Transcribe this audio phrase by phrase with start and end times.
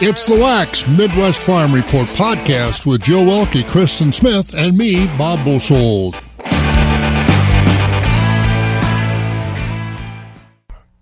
[0.00, 5.44] It's the Wax Midwest Farm Report podcast with Joe Welke, Kristen Smith, and me, Bob
[5.44, 6.14] Bosold.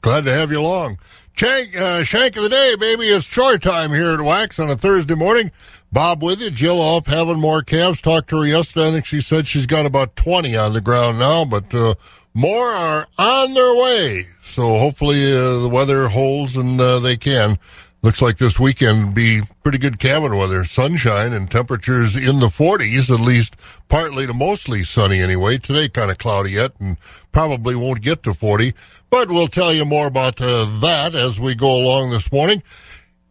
[0.01, 0.99] Glad to have you along.
[1.35, 3.09] Shank, uh, shank of the day, baby.
[3.09, 5.51] It's chore time here at Wax on a Thursday morning.
[5.93, 6.51] Bob with you.
[6.51, 8.01] Jill off having more calves.
[8.01, 8.89] Talked to her yesterday.
[8.89, 11.97] I think she said she's got about 20 on the ground now, but uh,
[12.33, 14.29] more are on their way.
[14.43, 17.59] So hopefully uh, the weather holds and uh, they can.
[18.07, 23.13] Looks like this weekend be pretty good cabin weather, sunshine and temperatures in the 40s,
[23.13, 23.57] at least
[23.89, 25.59] partly to mostly sunny anyway.
[25.59, 26.99] Today kind of cloudy yet and
[27.33, 28.75] probably won't get to 40,
[29.11, 32.63] but we'll tell you more about uh, that as we go along this morning.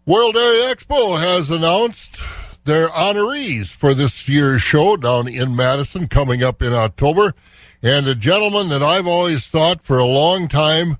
[0.05, 2.19] World Dairy Expo has announced
[2.65, 7.33] their honorees for this year's show down in Madison coming up in October.
[7.81, 10.97] And a gentleman that I've always thought for a long time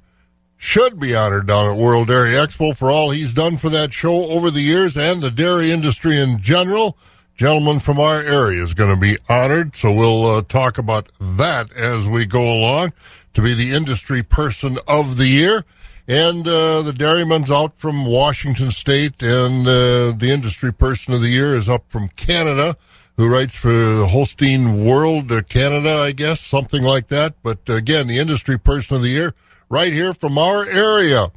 [0.66, 4.32] should be honored down at World Dairy Expo for all he's done for that show
[4.32, 6.98] over the years and the dairy industry in general.
[7.36, 11.72] Gentleman from our area is going to be honored, so we'll uh, talk about that
[11.74, 12.94] as we go along
[13.36, 15.64] to be the industry person of the year.
[16.08, 21.30] And uh, the dairyman's out from Washington State, and uh, the industry person of the
[21.30, 22.76] year is up from Canada,
[23.18, 27.36] who writes for the Holstein World uh, Canada, I guess, something like that.
[27.44, 29.36] But again, the industry person of the year
[29.70, 31.28] right here from our area.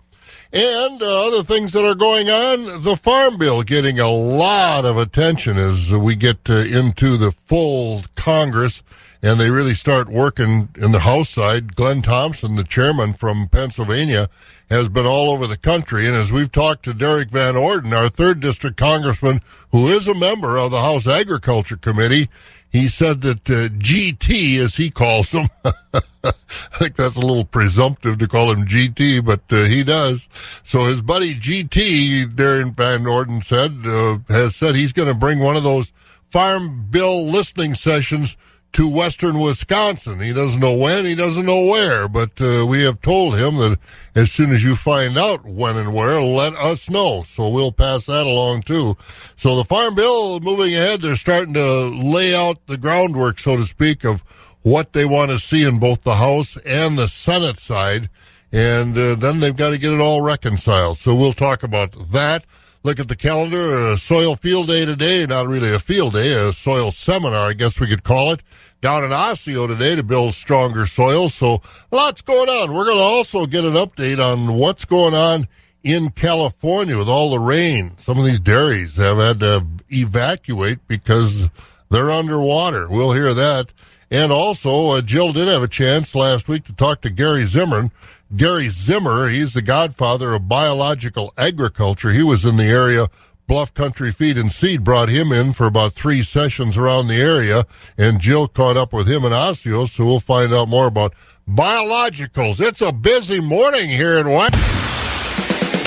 [0.53, 4.97] And uh, other things that are going on, the Farm Bill getting a lot of
[4.97, 8.83] attention as we get uh, into the full Congress
[9.23, 11.75] and they really start working in the House side.
[11.75, 14.29] Glenn Thompson, the chairman from Pennsylvania,
[14.71, 16.07] has been all over the country.
[16.07, 19.41] And as we've talked to Derrick Van Orden, our third district congressman,
[19.73, 22.29] who is a member of the House Agriculture Committee,
[22.71, 26.33] he said that uh, GT, as he calls him, I
[26.79, 30.29] think that's a little presumptive to call him GT, but uh, he does.
[30.65, 35.39] So his buddy GT, Derrick Van Orden said, uh, has said he's going to bring
[35.39, 35.93] one of those
[36.31, 38.37] farm bill listening sessions
[38.73, 40.21] to western Wisconsin.
[40.21, 43.79] He doesn't know when, he doesn't know where, but uh, we have told him that
[44.15, 47.25] as soon as you find out when and where, let us know.
[47.25, 48.97] So we'll pass that along too.
[49.37, 53.65] So the Farm Bill moving ahead, they're starting to lay out the groundwork, so to
[53.65, 54.23] speak, of
[54.63, 58.11] what they want to see in both the House and the Senate side.
[58.53, 60.99] And uh, then they've got to get it all reconciled.
[60.99, 62.45] So we'll talk about that
[62.89, 63.91] look at the calendar.
[63.91, 67.79] A soil field day today, not really a field day, a soil seminar, I guess
[67.79, 68.41] we could call it,
[68.81, 71.29] down in Osseo today to build stronger soil.
[71.29, 71.61] So
[71.91, 72.73] lots going on.
[72.73, 75.49] We're going to also get an update on what's going on
[75.85, 77.95] in California with all the rain.
[77.99, 81.51] Some of these dairies have had to evacuate because
[81.91, 82.89] they're underwater.
[82.89, 83.71] We'll hear that.
[84.11, 87.91] And also, uh, Jill did have a chance last week to talk to Gary Zimmern
[88.37, 89.29] Gary Zimmer.
[89.29, 92.13] He's the godfather of biological agriculture.
[92.13, 93.09] He was in the area.
[93.47, 97.65] Bluff Country Feed and Seed brought him in for about three sessions around the area,
[97.97, 101.15] and Jill caught up with him in Osseo, so we'll find out more about
[101.49, 102.61] biologicals.
[102.61, 104.55] It's a busy morning here at Wax.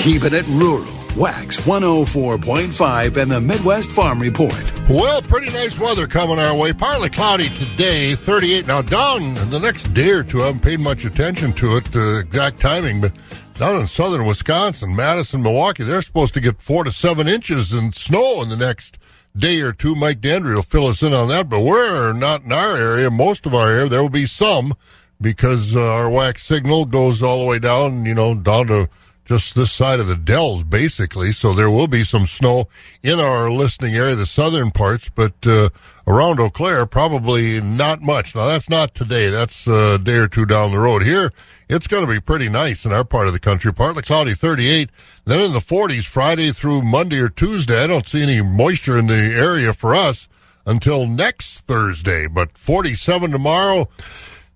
[0.02, 1.01] Keeping it rural.
[1.16, 4.72] Wax 104.5 and the Midwest Farm Report.
[4.88, 6.72] Well, pretty nice weather coming our way.
[6.72, 8.66] Partly cloudy today, 38.
[8.66, 12.20] Now, down the next day or two, I haven't paid much attention to it, the
[12.20, 13.12] exact timing, but
[13.54, 17.92] down in southern Wisconsin, Madison, Milwaukee, they're supposed to get four to seven inches in
[17.92, 18.98] snow in the next
[19.36, 19.94] day or two.
[19.94, 23.10] Mike Dandry will fill us in on that, but we're not in our area.
[23.10, 24.72] Most of our area, there will be some
[25.20, 28.88] because uh, our wax signal goes all the way down, you know, down to
[29.24, 31.32] just this side of the Dells, basically.
[31.32, 32.68] So there will be some snow
[33.02, 35.68] in our listening area, the southern parts, but uh,
[36.06, 38.34] around Eau Claire, probably not much.
[38.34, 39.30] Now, that's not today.
[39.30, 41.02] That's a day or two down the road.
[41.02, 41.32] Here,
[41.68, 43.72] it's going to be pretty nice in our part of the country.
[43.72, 44.90] Partly cloudy, 38.
[45.24, 47.82] Then in the 40s, Friday through Monday or Tuesday.
[47.82, 50.28] I don't see any moisture in the area for us
[50.66, 53.88] until next Thursday, but 47 tomorrow.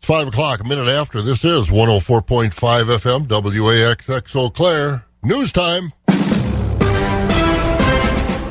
[0.07, 1.21] 5 o'clock, a minute after.
[1.21, 5.05] This is 104.5 FM, WAXX Eau Claire.
[5.25, 5.93] News time.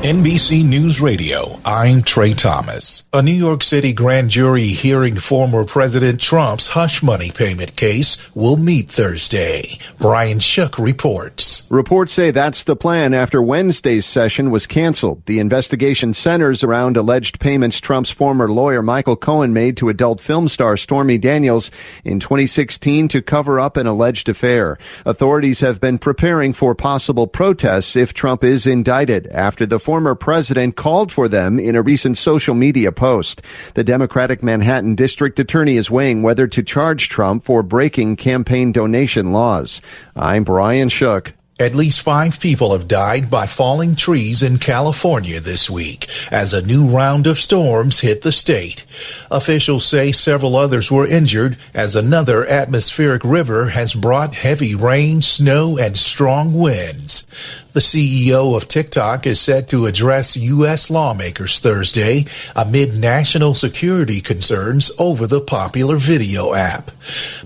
[0.06, 3.02] NBC News Radio, I'm Trey Thomas.
[3.12, 8.56] A New York City grand jury hearing former President Trump's hush money payment case will
[8.56, 9.80] meet Thursday.
[9.96, 11.66] Brian Shook reports.
[11.72, 15.26] Reports say that's the plan after Wednesday's session was canceled.
[15.26, 20.48] The investigation centers around alleged payments Trump's former lawyer Michael Cohen made to adult film
[20.48, 21.68] star Stormy Daniels
[22.04, 24.78] in 2016 to cover up an alleged affair.
[25.04, 30.76] Authorities have been preparing for possible protests if Trump is indicted after the former president
[30.76, 33.40] called for them in a recent social media post.
[33.74, 39.32] The Democratic Manhattan District Attorney is weighing whether to charge Trump for breaking campaign donation
[39.32, 39.80] laws.
[40.14, 41.32] I'm Brian Shook.
[41.58, 46.60] At least five people have died by falling trees in California this week as a
[46.60, 48.84] new round of storms hit the state.
[49.30, 55.78] Officials say several others were injured as another atmospheric river has brought heavy rain, snow,
[55.78, 57.26] and strong winds.
[57.76, 60.88] The CEO of TikTok is set to address U.S.
[60.88, 62.24] lawmakers Thursday
[62.54, 66.90] amid national security concerns over the popular video app.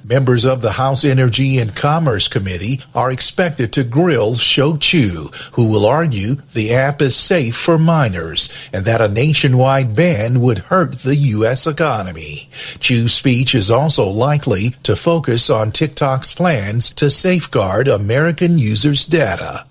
[0.04, 5.66] Members of the House Energy and Commerce Committee are expected to grill Shou Chew, who
[5.68, 11.00] will argue the app is safe for minors and that a nationwide ban would hurt
[11.00, 11.66] the U.S.
[11.66, 12.48] economy.
[12.78, 19.66] Chew's speech is also likely to focus on TikTok's plans to safeguard American users' data.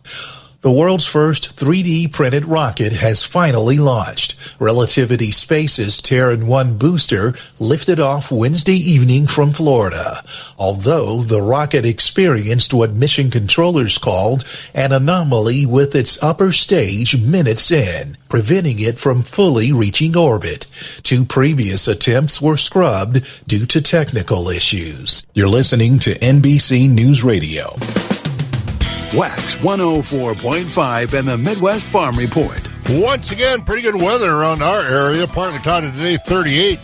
[0.61, 4.35] The world's first 3D printed rocket has finally launched.
[4.59, 10.21] Relativity Space's Terran 1 booster lifted off Wednesday evening from Florida.
[10.57, 17.71] Although the rocket experienced what mission controllers called an anomaly with its upper stage minutes
[17.71, 20.67] in, preventing it from fully reaching orbit.
[21.03, 25.25] Two previous attempts were scrubbed due to technical issues.
[25.33, 27.77] You're listening to NBC News Radio.
[29.15, 32.61] Wax 104.5 and the Midwest Farm Report.
[32.89, 35.25] Once again, pretty good weather around our area.
[35.25, 36.79] Partly cloudy today, 38.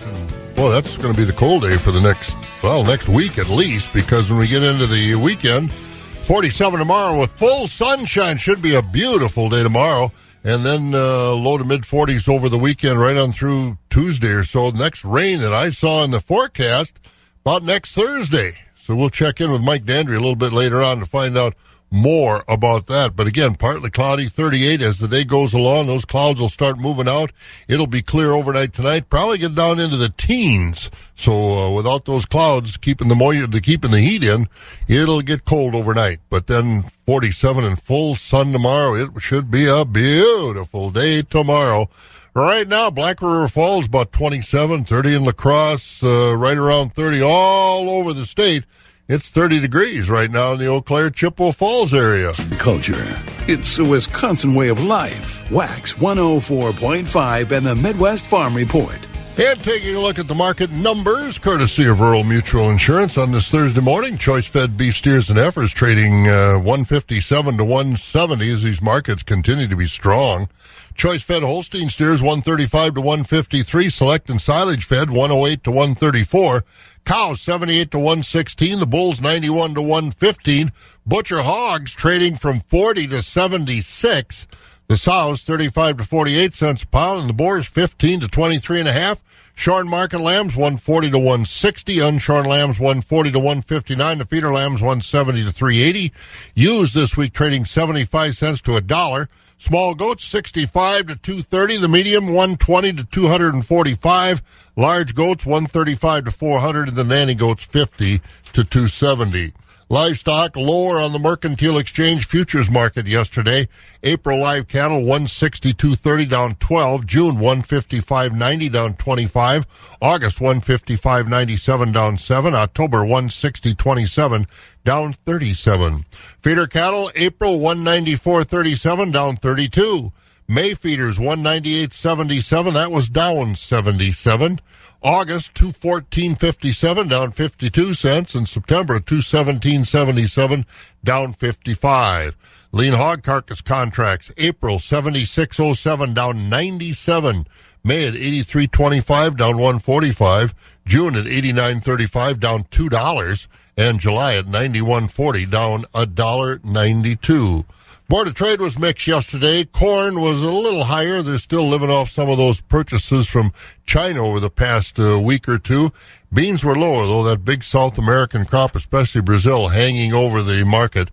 [0.58, 3.48] Well, that's going to be the cold day for the next, well, next week at
[3.48, 8.40] least, because when we get into the weekend, 47 tomorrow with full sunshine.
[8.40, 10.12] Should be a beautiful day tomorrow.
[10.44, 14.44] And then uh, low to mid 40s over the weekend, right on through Tuesday or
[14.44, 14.72] so.
[14.72, 17.00] Next rain that I saw in the forecast
[17.42, 18.58] about next Thursday.
[18.76, 21.56] So we'll check in with Mike Dandry a little bit later on to find out
[21.96, 23.16] more about that.
[23.16, 24.82] But again, partly cloudy, 38.
[24.82, 27.32] As the day goes along, those clouds will start moving out.
[27.68, 29.10] It'll be clear overnight tonight.
[29.10, 30.92] Probably get down into the teens.
[31.16, 34.48] So uh, without those clouds keeping the moisture, keeping the heat in,
[34.88, 36.20] it'll get cold overnight.
[36.30, 38.96] But then 47 and full sun tomorrow.
[38.96, 41.90] It should be a beautiful day tomorrow.
[42.34, 47.22] Right now, Black River Falls about 27, 30 in La Crosse, uh, right around 30
[47.22, 48.66] all over the state.
[49.08, 52.34] It's 30 degrees right now in the Eau Claire Chippewa Falls area.
[52.58, 53.06] Culture.
[53.48, 55.44] It's a Wisconsin way of life.
[55.52, 58.98] Wax 104.5 and the Midwest Farm Report.
[59.38, 63.50] And taking a look at the market numbers, courtesy of Rural Mutual Insurance on this
[63.50, 68.82] Thursday morning, choice fed beef steers and heifers trading uh, 157 to 170 as these
[68.82, 70.48] markets continue to be strong.
[70.96, 76.64] Choice fed Holstein steers 135 to 153, select and silage fed 108 to 134.
[77.04, 80.72] Cows 78 to 116, the bulls 91 to 115.
[81.06, 84.48] Butcher hogs trading from 40 to 76.
[84.88, 88.88] The sows 35 to 48 cents a pound and the boars 15 to 23 and
[88.88, 89.20] a half.
[89.56, 95.46] Shorn market lambs 140 to 160, unshorn lambs 140 to 159, the feeder lambs 170
[95.46, 96.12] to 380.
[96.54, 99.30] Used this week trading 75 cents to a dollar.
[99.58, 104.44] Small goats 65 to 230, the medium 120 to 245,
[104.76, 108.20] large goats 135 to 400, and the nanny goats 50
[108.52, 109.54] to 270.
[109.96, 113.70] Livestock lower on the Mercantile Exchange futures market yesterday.
[114.04, 117.06] April live cattle 162.30 down 12.
[117.06, 119.66] June 155.90 down 25.
[120.02, 122.54] August 155.97 down 7.
[122.54, 124.46] October 160.27
[124.84, 126.06] down 37.
[126.42, 130.12] Feeder cattle April 194.37 down 32.
[130.46, 134.60] May feeders 198.77 that was down 77.
[135.06, 140.66] August 214.57 down 52 cents and September 217.77
[141.04, 142.36] down 55.
[142.72, 147.46] Lean hog carcass contracts April 76.07 down 97.
[147.84, 150.56] May at 83.25 down 145.
[150.88, 153.48] June at 89.35 down $2
[153.78, 157.64] and July at 91.40 down a dollar 92.
[158.08, 159.66] Board of Trade was mixed yesterday.
[159.66, 161.24] Corn was a little higher.
[161.24, 163.52] They're still living off some of those purchases from
[163.86, 165.92] China over the past uh, week or two.
[166.32, 171.10] Beans were lower, though, that big South American crop, especially Brazil, hanging over the market.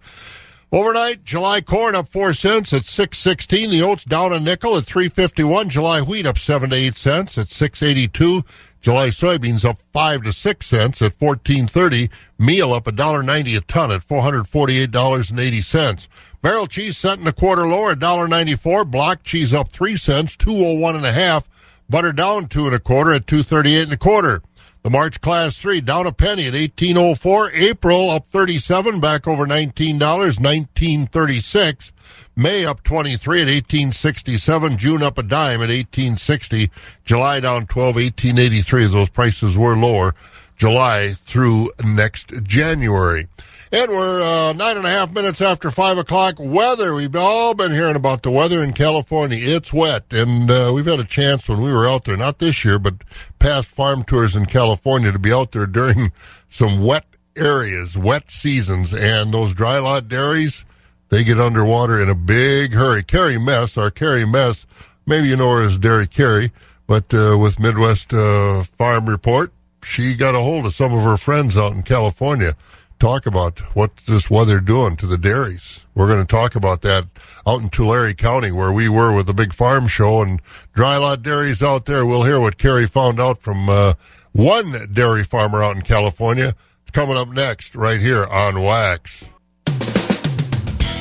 [0.71, 3.71] Overnight, July corn up four cents at six sixteen.
[3.71, 5.71] The oats down a nickel at three fifty one.
[5.71, 8.45] July wheat up seven to eight cents at six eighty two.
[8.83, 12.11] July soybeans up five to six cents at fourteen thirty.
[12.37, 15.63] Meal up a dollar ninety a ton at four hundred forty eight dollars and eighty
[15.63, 16.09] cents.
[16.43, 18.85] Barrel cheese cent and a quarter lower, a dollar ninety four.
[18.85, 21.49] Block cheese up three cents, two oh one and a half.
[21.89, 24.43] Butter down two and a quarter at two thirty eight and a quarter.
[24.83, 27.53] The March Class 3 down a penny at 1804.
[27.53, 31.93] April up 37, back over $19, 1936.
[32.35, 34.77] May up 23 at 1867.
[34.79, 36.69] June up a dime at 1860.
[37.05, 38.87] July down 12, 1883.
[38.89, 40.17] Those prices were lower
[40.57, 43.29] July through next January.
[43.75, 46.35] And we're uh, nine and a half minutes after five o'clock.
[46.39, 46.93] Weather.
[46.93, 49.39] We've all been hearing about the weather in California.
[49.41, 52.67] It's wet, and uh, we've had a chance when we were out there, not this
[52.67, 52.97] year, but
[53.39, 56.13] past farm tours in California, to be out there during
[56.51, 60.67] some wet areas, wet seasons, and those dry lot dairies,
[61.09, 63.03] they get underwater in a big hurry.
[63.03, 64.67] Carrie Mess, our Carrie Mess,
[65.07, 66.53] maybe you know her as Dairy Carrie,
[66.87, 69.51] but uh, with Midwest uh, Farm Report,
[69.83, 72.55] she got a hold of some of her friends out in California
[73.03, 75.85] talk about what's this weather doing to the dairies.
[75.93, 77.09] We're going to talk about that
[77.45, 80.41] out in Tulare County where we were with the big farm show and
[80.73, 82.07] dry lot dairies out there.
[82.07, 83.95] We'll hear what Carrie found out from uh,
[84.31, 86.55] one dairy farmer out in California.
[86.83, 89.25] It's coming up next right here on Wax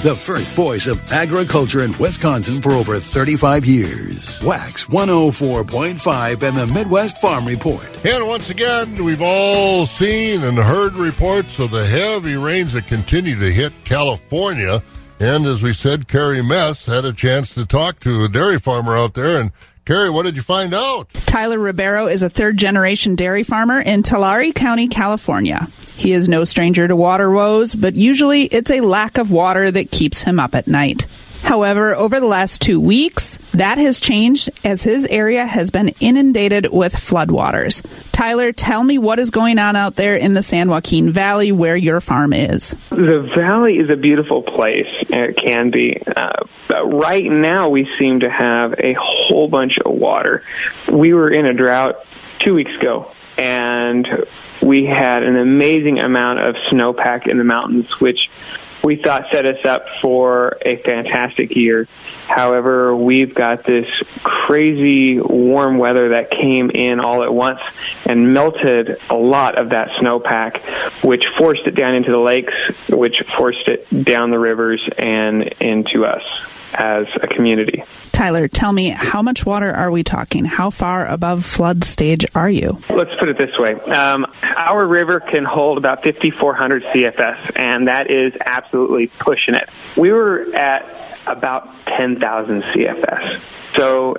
[0.01, 4.41] the first voice of agriculture in Wisconsin for over 35 years.
[4.41, 7.85] Wax 104.5 and the Midwest Farm Report.
[8.03, 13.37] And once again, we've all seen and heard reports of the heavy rains that continue
[13.39, 14.81] to hit California.
[15.19, 18.97] And as we said, Carrie Mess had a chance to talk to a dairy farmer
[18.97, 19.51] out there and
[19.85, 21.09] Carrie, what did you find out?
[21.25, 25.67] Tyler Ribeiro is a third generation dairy farmer in Tulare County, California.
[26.01, 29.91] He is no stranger to water woes, but usually it's a lack of water that
[29.91, 31.05] keeps him up at night.
[31.43, 36.71] However, over the last two weeks, that has changed as his area has been inundated
[36.71, 37.85] with floodwaters.
[38.11, 41.75] Tyler, tell me what is going on out there in the San Joaquin Valley where
[41.75, 42.75] your farm is.
[42.89, 44.89] The valley is a beautiful place.
[45.01, 46.01] It can be.
[46.01, 46.45] Uh,
[46.83, 50.43] right now, we seem to have a whole bunch of water.
[50.87, 52.03] We were in a drought
[52.39, 54.25] two weeks ago, and
[54.61, 58.29] we had an amazing amount of snowpack in the mountains, which
[58.83, 61.87] we thought set us up for a fantastic year.
[62.27, 63.87] However, we've got this
[64.23, 67.59] crazy warm weather that came in all at once
[68.05, 70.61] and melted a lot of that snowpack,
[71.03, 72.55] which forced it down into the lakes,
[72.89, 76.23] which forced it down the rivers and into us
[76.73, 77.83] as a community.
[78.11, 80.45] Tyler, tell me, how much water are we talking?
[80.45, 82.81] How far above flood stage are you?
[82.89, 83.73] Let's put it this way.
[83.73, 89.69] Um, our river can hold about 5,400 CFS, and that is absolutely pushing it.
[89.97, 93.41] We were at about 10,000 CFS.
[93.75, 94.17] So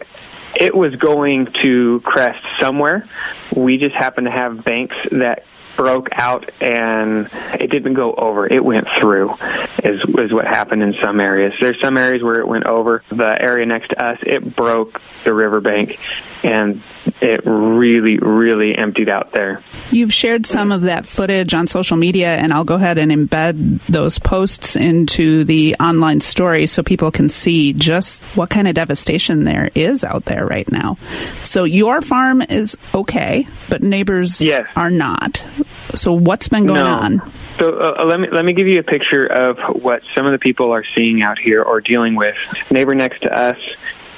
[0.55, 3.09] it was going to crest somewhere.
[3.55, 5.45] We just happened to have banks that
[5.77, 8.47] broke out and it didn't go over.
[8.47, 9.35] It went through
[9.83, 11.55] is is what happened in some areas.
[11.61, 13.03] There's some areas where it went over.
[13.11, 15.99] The area next to us, it broke the riverbank
[16.43, 16.83] and
[17.23, 19.63] it really, really emptied out there.
[19.91, 23.81] You've shared some of that footage on social media and I'll go ahead and embed
[23.89, 29.45] those posts into the online story so people can see just what kind of devastation
[29.45, 30.99] there is out there right now.
[31.45, 34.67] So your farm is okay, but neighbors yes.
[34.75, 35.47] are not.
[35.95, 36.87] So what's been going no.
[36.87, 37.33] on?
[37.59, 40.39] So uh, let me let me give you a picture of what some of the
[40.39, 42.35] people are seeing out here or dealing with.
[42.71, 43.59] Neighbor next to us,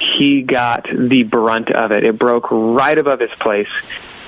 [0.05, 2.03] he got the brunt of it.
[2.03, 3.69] It broke right above his place,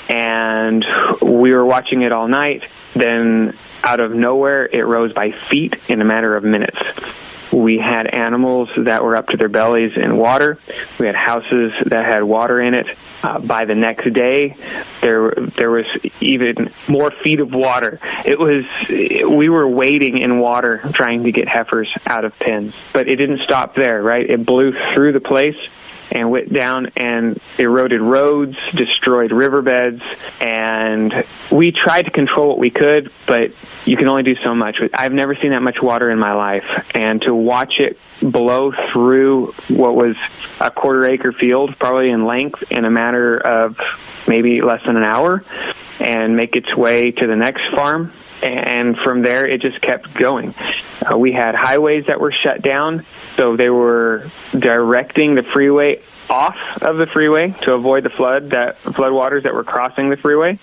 [0.10, 0.86] and
[1.22, 2.64] we were watching it all night.
[2.94, 6.78] Then, out of nowhere, it rose by feet in a matter of minutes.
[7.52, 10.60] We had animals that were up to their bellies in water.
[11.00, 12.88] We had houses that had water in it.
[13.24, 14.56] Uh, by the next day,
[15.02, 15.88] there there was
[16.22, 18.00] even more feet of water.
[18.26, 23.08] It was we were wading in water trying to get heifers out of pens, but
[23.08, 24.04] it didn't stop there.
[24.04, 25.58] Right, it blew through the place
[26.12, 30.02] and went down and eroded roads, destroyed riverbeds,
[30.40, 33.52] and we tried to control what we could, but
[33.86, 34.82] you can only do so much.
[34.94, 39.54] I've never seen that much water in my life, and to watch it blow through
[39.68, 40.16] what was
[40.60, 43.78] a quarter acre field, probably in length, in a matter of
[44.28, 45.44] maybe less than an hour,
[46.00, 48.12] and make its way to the next farm
[48.42, 50.54] and from there it just kept going.
[51.10, 53.06] Uh, we had highways that were shut down,
[53.38, 58.82] so they were directing the freeway off of the freeway to avoid the flood that
[58.84, 60.60] floodwaters that were crossing the freeway,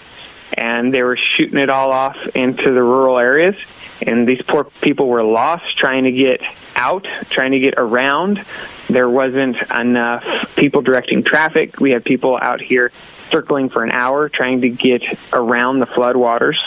[0.53, 3.55] and they were shooting it all off into the rural areas.
[4.03, 6.43] And these poor people were lost trying to get
[6.75, 8.45] out, trying to get around.
[8.89, 10.25] There wasn't enough
[10.57, 11.81] people directing traffic.
[11.81, 12.93] We had people out here
[13.35, 16.59] circling for an hour trying to get around the floodwaters.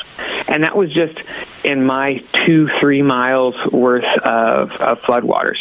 [0.50, 1.18] And that was just
[1.64, 5.60] in my two, three miles worth of, of floodwaters.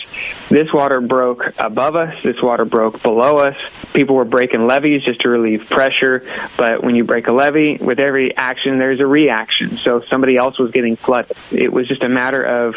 [0.49, 2.15] This water broke above us.
[2.23, 3.57] This water broke below us.
[3.93, 6.25] People were breaking levees just to relieve pressure.
[6.57, 9.79] But when you break a levee, with every action, there's a reaction.
[9.79, 11.37] So somebody else was getting flooded.
[11.51, 12.75] It was just a matter of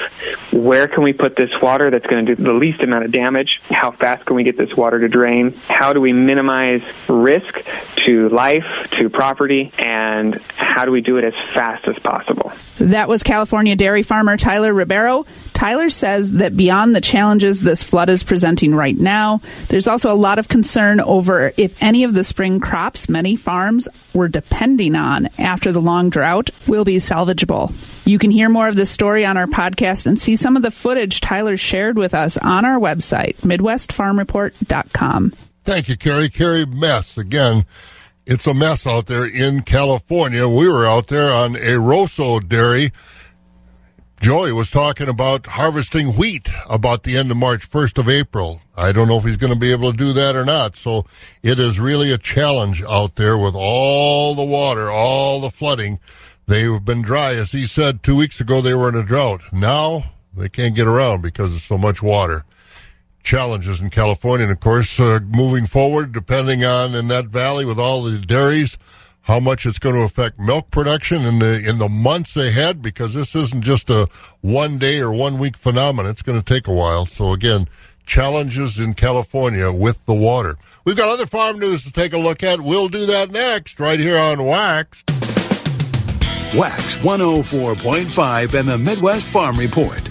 [0.52, 3.62] where can we put this water that's going to do the least amount of damage?
[3.70, 5.54] How fast can we get this water to drain?
[5.68, 7.64] How do we minimize risk
[8.06, 8.66] to life,
[9.00, 9.72] to property?
[9.78, 12.52] And how do we do it as fast as possible?
[12.80, 15.26] That That was California dairy farmer Tyler Ribeiro.
[15.54, 20.20] Tyler says that beyond the challenges this flood is presenting right now, there's also a
[20.20, 25.30] lot of concern over if any of the spring crops many farms were depending on
[25.38, 27.74] after the long drought will be salvageable.
[28.04, 30.70] You can hear more of this story on our podcast and see some of the
[30.70, 35.34] footage Tyler shared with us on our website, MidwestFarmReport.com.
[35.64, 36.28] Thank you, Carrie.
[36.28, 37.66] Carrie Mess again
[38.30, 40.48] it's a mess out there in California.
[40.48, 42.92] We were out there on a Rosso dairy.
[44.22, 48.62] Joey was talking about harvesting wheat about the end of March, 1st of April.
[48.78, 50.78] I don't know if he's going to be able to do that or not.
[50.78, 51.08] So
[51.42, 56.00] it is really a challenge out there with all the water, all the flooding.
[56.46, 57.34] They've been dry.
[57.34, 59.42] As he said two weeks ago, they were in a drought.
[59.52, 60.04] Now
[60.38, 62.46] they can't get around because of so much water
[63.24, 64.46] challenges in California.
[64.46, 68.78] And of course, uh, moving forward, depending on in that valley with all the dairies,
[69.22, 73.14] how much it's going to affect milk production in the in the months ahead, because
[73.14, 74.08] this isn't just a
[74.42, 76.10] one day or one week phenomenon.
[76.10, 77.06] It's going to take a while.
[77.06, 77.68] So again,
[78.06, 80.58] challenges in California with the water.
[80.84, 82.62] We've got other farm news to take a look at.
[82.62, 85.04] We'll do that next, right here on Wax.
[86.56, 90.02] Wax 104.5 and the Midwest Farm Report.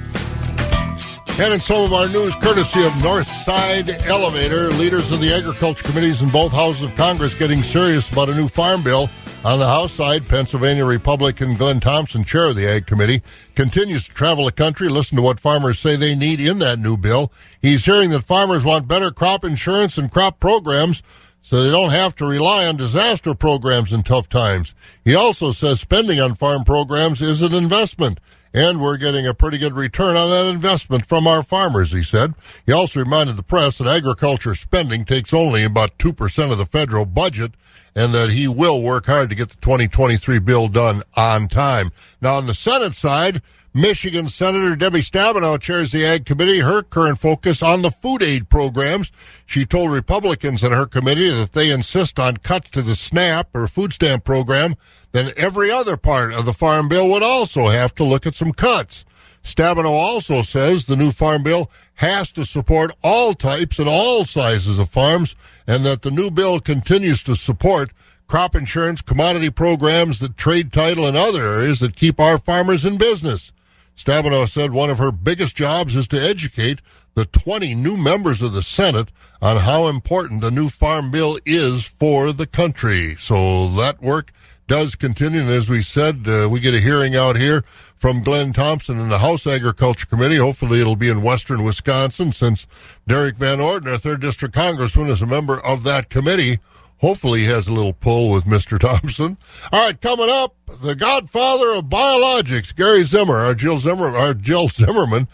[1.41, 6.21] And in some of our news, courtesy of Northside Elevator, leaders of the agriculture committees
[6.21, 9.09] in both houses of Congress getting serious about a new farm bill.
[9.45, 13.23] On the House side, Pennsylvania Republican Glenn Thompson, chair of the Ag Committee,
[13.55, 16.97] continues to travel the country, listen to what farmers say they need in that new
[16.97, 17.33] bill.
[17.63, 21.05] He's hearing that farmers want better crop insurance and crop programs
[21.41, 24.75] so they don't have to rely on disaster programs in tough times.
[25.05, 28.19] He also says spending on farm programs is an investment
[28.55, 32.35] and we're getting a pretty good return on that investment from our farmers, he said.
[32.67, 37.07] He also reminded the press that agriculture spending takes only about 2% of the federal
[37.07, 37.53] budget
[37.95, 41.91] and that he will work hard to get the 2023 bill done on time.
[42.21, 43.43] Now, on the Senate side,
[43.75, 46.61] Michigan Senator Debbie Stabenow chairs the Ag Committee.
[46.61, 49.13] Her current focus on the food aid programs.
[49.45, 53.49] She told Republicans in her committee that if they insist on cuts to the SNAP
[53.55, 54.75] or food stamp program,
[55.13, 58.53] then every other part of the Farm Bill would also have to look at some
[58.53, 59.05] cuts.
[59.45, 64.79] Stabenow also says the new Farm Bill has to support all types and all sizes
[64.79, 67.91] of farms, and that the new bill continues to support
[68.27, 72.99] crop insurance, commodity programs, the trade title, and other areas that keep our farmers in
[72.99, 73.53] business.
[73.99, 76.81] Stabenow said one of her biggest jobs is to educate
[77.15, 79.09] the 20 new members of the Senate
[79.43, 83.17] on how important the new farm bill is for the country.
[83.17, 84.33] So that work
[84.69, 85.41] does continue.
[85.41, 87.65] And as we said, uh, we get a hearing out here
[87.97, 90.37] from Glenn Thompson in the House Agriculture Committee.
[90.37, 92.69] Hopefully it'll be in western Wisconsin since
[93.09, 96.61] Derrick Van Orden, our third district congressman, is a member of that committee.
[97.01, 98.79] Hopefully he has a little pull with Mr.
[98.81, 99.37] Thompson.
[99.73, 104.69] All right, coming up, the godfather of biologics, Gary Zimmer, our Jill Zimmer, our Jill
[104.73, 105.29] Zimmerman,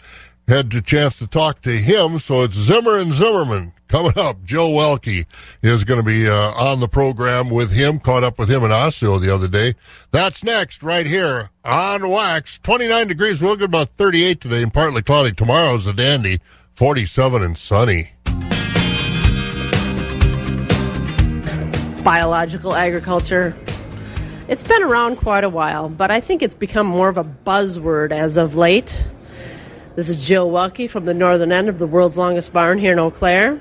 [0.47, 2.19] had the chance to talk to him.
[2.19, 4.43] So it's Zimmer and Zimmerman coming up.
[4.43, 5.25] Joe Welke
[5.61, 7.99] is going to be uh, on the program with him.
[7.99, 9.75] Caught up with him in Osseo the other day.
[10.11, 12.59] That's next, right here on Wax.
[12.61, 13.41] 29 degrees.
[13.41, 15.31] We'll get about 38 today and partly cloudy.
[15.31, 16.39] Tomorrow's a dandy.
[16.73, 18.14] 47 and sunny.
[22.05, 23.57] Biological agriculture.
[24.47, 28.11] It's been around quite a while, but I think it's become more of a buzzword
[28.11, 29.03] as of late.
[29.95, 32.99] This is Jill Welke from the northern end of the world's longest barn here in
[32.99, 33.59] Eau Claire.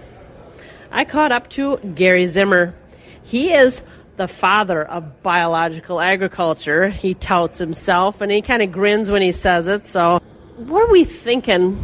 [0.92, 2.74] I caught up to Gary Zimmer.
[3.22, 3.82] He is
[4.18, 6.90] the father of biological agriculture.
[6.90, 9.86] He touts himself and he kind of grins when he says it.
[9.86, 10.20] So,
[10.58, 11.76] what are we thinking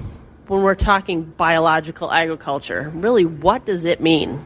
[0.47, 2.93] when we're talking biological agriculture?
[2.95, 4.45] Really, what does it mean?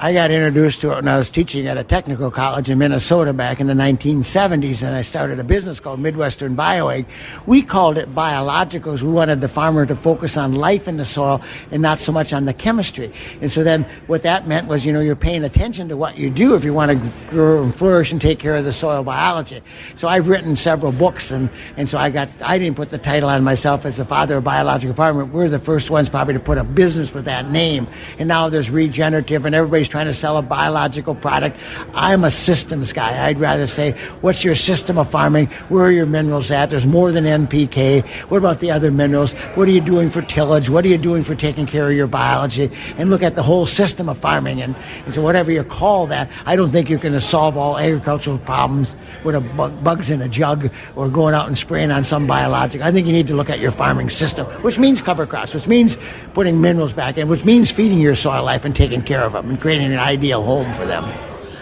[0.00, 3.32] I got introduced to it when I was teaching at a technical college in Minnesota
[3.32, 7.06] back in the 1970s, and I started a business called Midwestern BioAg.
[7.46, 9.02] We called it biologicals.
[9.02, 12.32] We wanted the farmer to focus on life in the soil and not so much
[12.32, 13.12] on the chemistry.
[13.40, 16.28] And so then what that meant was, you know, you're paying attention to what you
[16.28, 19.62] do if you want to grow and flourish and take care of the soil biology.
[19.94, 23.28] So I've written several books, and, and so I got, I didn't put the title
[23.28, 25.30] on myself as the father of biological farming.
[25.30, 27.86] We're the first ones probably to put a business with that name.
[28.18, 29.54] And now there's regenerative, and
[29.84, 31.56] everybody's trying to sell a biological product.
[31.94, 33.26] I'm a systems guy.
[33.26, 33.92] I'd rather say,
[34.22, 35.46] what's your system of farming?
[35.68, 36.70] Where are your minerals at?
[36.70, 38.04] There's more than NPK.
[38.30, 39.32] What about the other minerals?
[39.56, 40.70] What are you doing for tillage?
[40.70, 42.70] What are you doing for taking care of your biology?
[42.96, 44.62] And look at the whole system of farming.
[44.62, 47.78] And, and so whatever you call that, I don't think you're going to solve all
[47.78, 52.04] agricultural problems with a bug, bugs in a jug or going out and spraying on
[52.04, 52.80] some biologic.
[52.80, 55.66] I think you need to look at your farming system, which means cover crops, which
[55.66, 55.98] means
[56.32, 59.50] putting minerals back in, which means feeding your soil life and taking care of them
[59.50, 61.04] and creating an ideal home for them.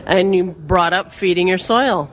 [0.06, 2.10] And you brought up feeding your soil.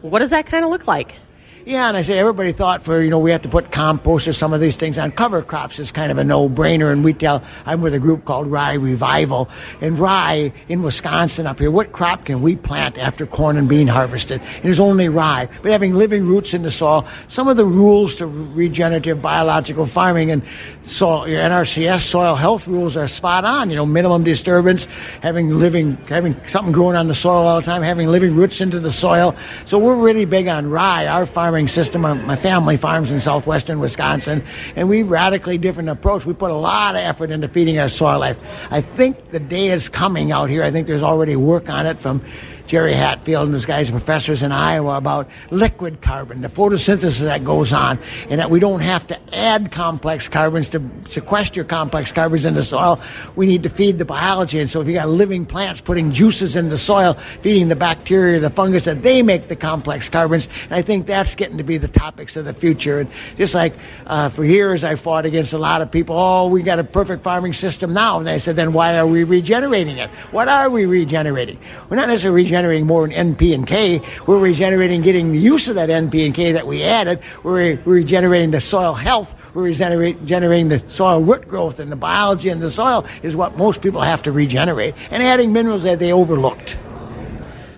[0.00, 1.16] What does that kind of look like?
[1.64, 4.32] Yeah, and I said everybody thought for you know we have to put compost or
[4.32, 6.90] some of these things on cover crops is kind of a no-brainer.
[6.90, 9.48] And we tell I'm with a group called Rye Revival,
[9.80, 11.70] and rye in Wisconsin up here.
[11.70, 14.42] What crop can we plant after corn and bean harvested?
[14.64, 17.06] And only rye, but having living roots in the soil.
[17.28, 20.42] Some of the rules to regenerative biological farming and
[20.82, 23.70] soil your NRCS soil health rules are spot on.
[23.70, 24.86] You know, minimum disturbance,
[25.20, 28.80] having living having something growing on the soil all the time, having living roots into
[28.80, 29.36] the soil.
[29.64, 31.06] So we're really big on rye.
[31.06, 32.00] Our farm farming system.
[32.00, 34.42] My family farms in southwestern Wisconsin,
[34.74, 36.24] and we radically different approach.
[36.24, 38.38] We put a lot of effort into feeding our soil life.
[38.70, 40.62] I think the day is coming out here.
[40.62, 42.24] I think there's already work on it from
[42.66, 47.72] Jerry Hatfield and those guys, professors in Iowa, about liquid carbon, the photosynthesis that goes
[47.72, 47.98] on,
[48.28, 52.64] and that we don't have to add complex carbons to sequester complex carbons in the
[52.64, 53.00] soil.
[53.36, 54.60] We need to feed the biology.
[54.60, 58.40] And so if you got living plants putting juices in the soil, feeding the bacteria,
[58.40, 60.48] the fungus, that they make the complex carbons.
[60.64, 63.00] And I think that's getting to be the topics of the future.
[63.00, 63.74] And just like
[64.06, 67.22] uh, for years I fought against a lot of people, oh, we got a perfect
[67.22, 68.18] farming system now.
[68.18, 70.10] And I said, then why are we regenerating it?
[70.30, 71.58] What are we regenerating?
[71.88, 74.02] We're not necessarily regenerating more in NP and K.
[74.26, 77.20] We're regenerating getting the use of that NP and K that we added.
[77.42, 79.34] We're regenerating the soil health.
[79.54, 83.80] We're regenerating the soil root growth and the biology in the soil is what most
[83.80, 86.76] people have to regenerate and adding minerals that they overlooked.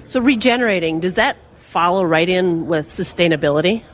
[0.06, 3.84] So regenerating, does that follow right in with sustainability?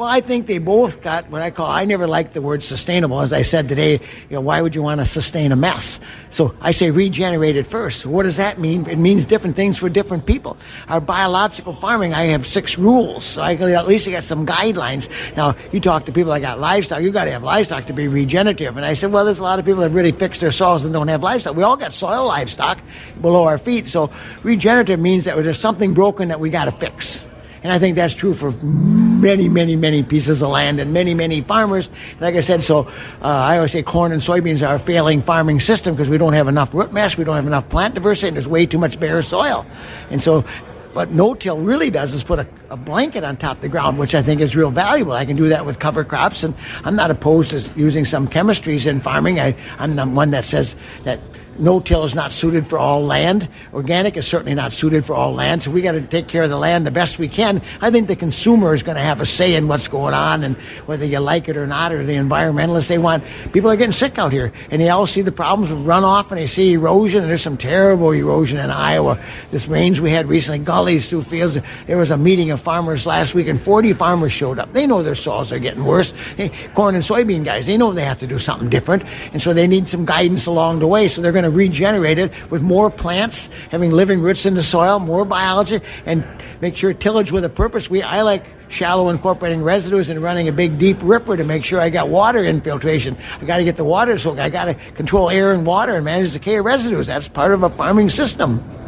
[0.00, 3.20] Well, I think they both got what I call, I never liked the word sustainable.
[3.20, 6.00] As I said today, you know, why would you want to sustain a mess?
[6.30, 8.06] So I say regenerate it first.
[8.06, 8.88] What does that mean?
[8.88, 10.56] It means different things for different people.
[10.88, 13.24] Our biological farming, I have six rules.
[13.26, 15.10] So I at least I got some guidelines.
[15.36, 18.08] Now, you talk to people that got livestock, you got to have livestock to be
[18.08, 18.78] regenerative.
[18.78, 20.94] And I said, well, there's a lot of people that really fixed their soils and
[20.94, 21.56] don't have livestock.
[21.56, 22.78] We all got soil livestock
[23.20, 23.86] below our feet.
[23.86, 24.10] So
[24.44, 27.26] regenerative means that there's something broken that we got to fix.
[27.62, 31.42] And I think that's true for many, many, many pieces of land and many, many
[31.42, 31.90] farmers.
[32.18, 32.92] Like I said, so uh,
[33.22, 36.48] I always say corn and soybeans are a failing farming system because we don't have
[36.48, 39.22] enough root mass, we don't have enough plant diversity, and there's way too much bare
[39.22, 39.66] soil.
[40.10, 40.44] And so
[40.92, 44.14] what no-till really does is put a, a, blanket on top of the ground, which
[44.14, 45.12] I think is real valuable.
[45.12, 48.86] I can do that with cover crops, and I'm not opposed to using some chemistries
[48.86, 49.38] in farming.
[49.38, 51.20] I, I'm the one that says that
[51.60, 53.48] no-till is not suited for all land.
[53.72, 55.62] Organic is certainly not suited for all land.
[55.62, 57.62] So we got to take care of the land the best we can.
[57.80, 60.56] I think the consumer is going to have a say in what's going on and
[60.86, 62.88] whether you like it or not, or the environmentalists.
[62.88, 65.84] They want people are getting sick out here, and they all see the problems with
[65.84, 67.22] runoff and they see erosion.
[67.22, 69.20] And there's some terrible erosion in Iowa.
[69.50, 71.58] This rains we had recently, gullies through fields.
[71.86, 74.72] There was a meeting of farmers last week, and 40 farmers showed up.
[74.72, 76.12] They know their soils are getting worse.
[76.36, 79.52] Hey, corn and soybean guys, they know they have to do something different, and so
[79.52, 81.08] they need some guidance along the way.
[81.08, 84.98] So they're going to regenerate it with more plants, having living roots in the soil,
[84.98, 86.26] more biology, and
[86.60, 87.90] make sure tillage with a purpose.
[87.90, 91.80] We I like shallow incorporating residues and running a big deep ripper to make sure
[91.80, 93.16] I got water infiltration.
[93.40, 96.04] I got to get the water so I got to control air and water and
[96.04, 97.06] manage the decay of residues.
[97.06, 98.79] That's part of a farming system.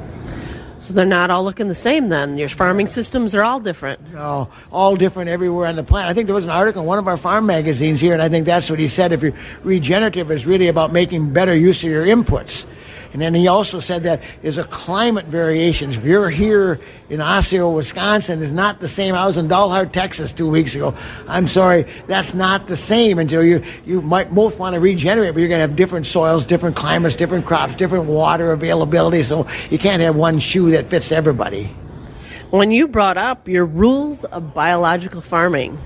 [0.83, 2.37] So they're not all looking the same then.
[2.37, 4.13] Your farming systems are all different.
[4.13, 6.11] No, all different everywhere on the planet.
[6.11, 8.29] I think there was an article in one of our farm magazines here, and I
[8.29, 9.13] think that's what he said.
[9.13, 12.67] If you're regenerative is really about making better use of your inputs.
[13.13, 15.91] And then he also said that there's a climate variation.
[15.91, 19.15] If you're here in Osseo, Wisconsin, is not the same.
[19.15, 20.97] I was in Dalhart, Texas two weeks ago.
[21.29, 25.41] I'm sorry, that's not the same until you, you might both want to regenerate, but
[25.41, 29.23] you're going to have different soils, different climates, different crops, different water availability.
[29.23, 31.65] So you can't have one shoe that fits everybody.
[32.51, 35.77] When you brought up your rules of biological farming,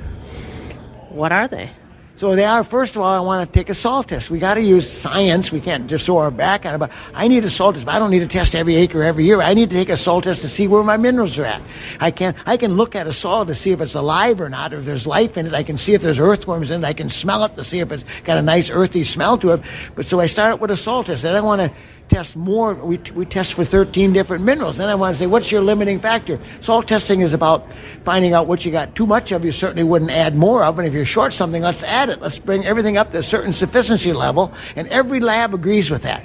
[1.11, 1.71] what are they?
[2.17, 4.31] So they are, first of all, I want to take a soil test.
[4.31, 5.53] We got to use science.
[5.53, 6.79] We can't just throw our back on it.
[6.79, 7.87] But I need a soil test.
[7.87, 9.43] I don't need to test every acre every year.
[9.43, 11.61] I need to take a soil test to see where my minerals are at.
[12.01, 14.73] I can I can look at a soil to see if it's alive or not,
[14.73, 15.53] or if there's life in it.
[15.53, 16.87] I can see if there's earthworms in it.
[16.87, 19.61] I can smell it to see if it's got a nice earthy smell to it.
[19.95, 21.23] But so I start with a soil test.
[21.25, 21.73] And I want to
[22.09, 22.75] test more.
[22.75, 24.77] We, we test for 13 different minerals.
[24.77, 26.39] Then I want to say, what's your limiting factor?
[26.61, 27.67] Salt testing is about
[28.05, 29.45] finding out what you got too much of.
[29.45, 30.79] You certainly wouldn't add more of.
[30.79, 32.21] And if you're short something, let's add it.
[32.21, 34.53] Let's bring everything up to a certain sufficiency level.
[34.77, 36.25] And every lab agrees with that.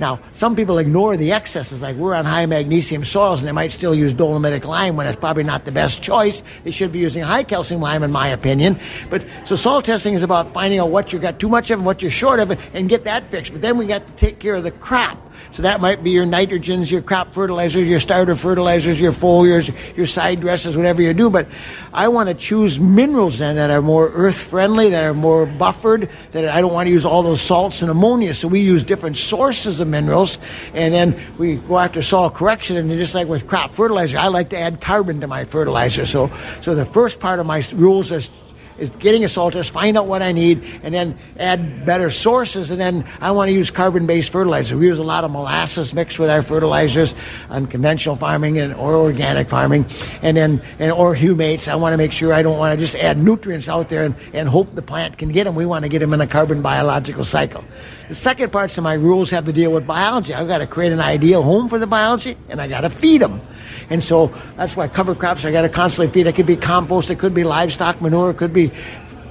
[0.00, 3.72] Now, some people ignore the excesses, like we're on high magnesium soils and they might
[3.72, 6.42] still use dolomitic lime when it's probably not the best choice.
[6.64, 8.78] They should be using high calcium lime, in my opinion.
[9.10, 11.86] But so soil testing is about finding out what you've got too much of and
[11.86, 13.52] what you're short of and get that fixed.
[13.52, 15.18] But then we got to take care of the crop.
[15.52, 20.06] So that might be your nitrogens, your crop fertilizers, your starter fertilizers, your foliars, your
[20.06, 21.30] side dresses, whatever you do.
[21.30, 21.48] But
[21.92, 26.10] I want to choose minerals then that are more earth friendly, that are more buffered,
[26.32, 28.34] that I don't want to use all those salts and ammonia.
[28.34, 30.38] So we use different sources of minerals
[30.74, 32.76] and then we go after soil correction.
[32.76, 36.06] And just like with crop fertilizer, I like to add carbon to my fertilizer.
[36.06, 36.30] So,
[36.60, 38.30] so the first part of my rules is
[38.78, 42.70] is getting a soil test, find out what I need, and then add better sources.
[42.70, 44.76] And then I want to use carbon-based fertilizer.
[44.76, 47.14] We use a lot of molasses mixed with our fertilizers
[47.50, 49.86] on conventional farming and or organic farming,
[50.22, 51.68] and then and or humates.
[51.68, 54.14] I want to make sure I don't want to just add nutrients out there and,
[54.32, 55.54] and hope the plant can get them.
[55.54, 57.64] We want to get them in a carbon biological cycle.
[58.08, 60.32] The second parts of my rules have to deal with biology.
[60.32, 63.20] I've got to create an ideal home for the biology, and I got to feed
[63.20, 63.40] them.
[63.90, 66.26] And so that's why cover crops I got to constantly feed.
[66.26, 68.72] It could be compost, it could be livestock manure, it could be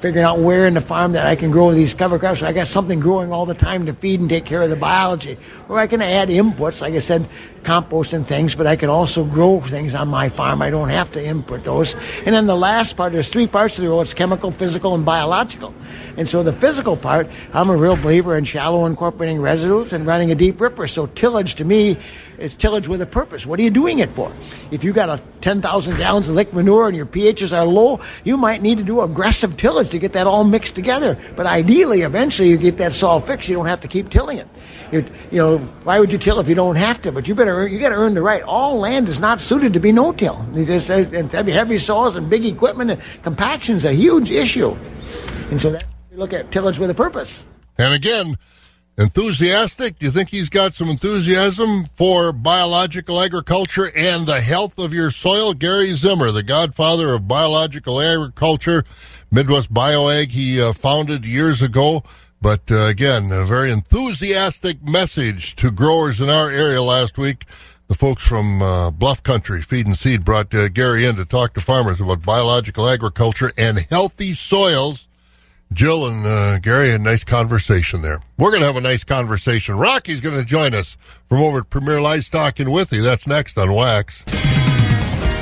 [0.01, 2.39] figuring out where in the farm that I can grow these cover crops.
[2.39, 4.75] So I got something growing all the time to feed and take care of the
[4.75, 5.37] biology.
[5.69, 7.27] Or I can add inputs, like I said,
[7.63, 10.61] compost and things, but I can also grow things on my farm.
[10.61, 11.95] I don't have to input those.
[12.25, 14.01] And then the last part, there's three parts to the role.
[14.01, 15.73] It's chemical, physical, and biological.
[16.15, 20.31] And so the physical part, I'm a real believer in shallow incorporating residues and running
[20.31, 20.87] a deep ripper.
[20.87, 21.97] So tillage to me
[22.37, 23.45] is tillage with a purpose.
[23.45, 24.31] What are you doing it for?
[24.71, 28.37] If you got a 10,000 gallons of lick manure and your pHs are low, you
[28.37, 31.17] might need to do aggressive tillage to get that all mixed together.
[31.35, 33.49] But ideally, eventually, you get that soil fixed.
[33.49, 34.47] You don't have to keep tilling it.
[34.91, 37.11] you you know, why would you till if you don't have to?
[37.11, 38.43] But you better you got to earn the right.
[38.43, 40.35] All land is not suited to be no-till.
[40.53, 44.75] And heavy, heavy soils and big equipment and compaction is a huge issue.
[45.49, 47.45] And so that, you look at tillage with a purpose.
[47.77, 48.37] And again,
[48.97, 49.99] enthusiastic?
[49.99, 55.11] Do you think he's got some enthusiasm for biological agriculture and the health of your
[55.11, 55.53] soil?
[55.53, 58.83] Gary Zimmer, the godfather of biological agriculture,
[59.31, 62.03] Midwest BioAg, he uh, founded years ago.
[62.41, 67.45] But uh, again, a very enthusiastic message to growers in our area last week.
[67.87, 71.53] The folks from uh, Bluff Country Feed and Seed brought uh, Gary in to talk
[71.53, 75.06] to farmers about biological agriculture and healthy soils
[75.73, 78.21] Jill and uh, Gary had a nice conversation there.
[78.37, 79.77] We're going to have a nice conversation.
[79.77, 83.01] Rocky's going to join us from over at Premier Livestock in Withee.
[83.01, 84.23] That's next on Wax.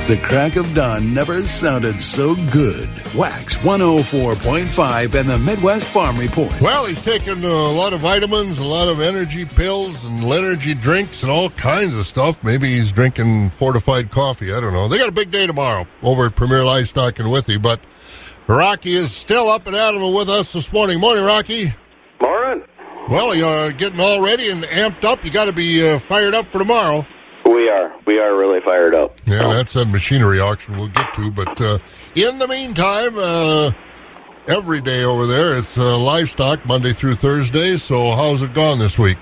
[0.06, 2.88] The crack of dawn never sounded so good.
[3.12, 6.60] Wax 104.5 and the Midwest Farm Report.
[6.60, 11.24] Well, he's taking a lot of vitamins, a lot of energy pills, and energy drinks,
[11.24, 12.42] and all kinds of stuff.
[12.44, 14.52] Maybe he's drinking fortified coffee.
[14.52, 14.86] I don't know.
[14.86, 17.80] They got a big day tomorrow over at Premier Livestock in Withee, but
[18.48, 21.00] Rocky is still up and at 'em with us this morning.
[21.00, 21.72] Morning, Rocky.
[22.20, 22.62] Morning.
[23.08, 25.24] Well, you're getting all ready and amped up.
[25.24, 27.04] You got to be uh, fired up for tomorrow.
[27.44, 27.92] We are.
[28.06, 29.20] We are really fired up.
[29.26, 31.30] Yeah, that's that machinery auction we'll get to.
[31.30, 31.78] But uh,
[32.14, 33.72] in the meantime, uh,
[34.48, 37.76] every day over there, it's uh, livestock Monday through Thursday.
[37.76, 39.18] So how's it gone this week?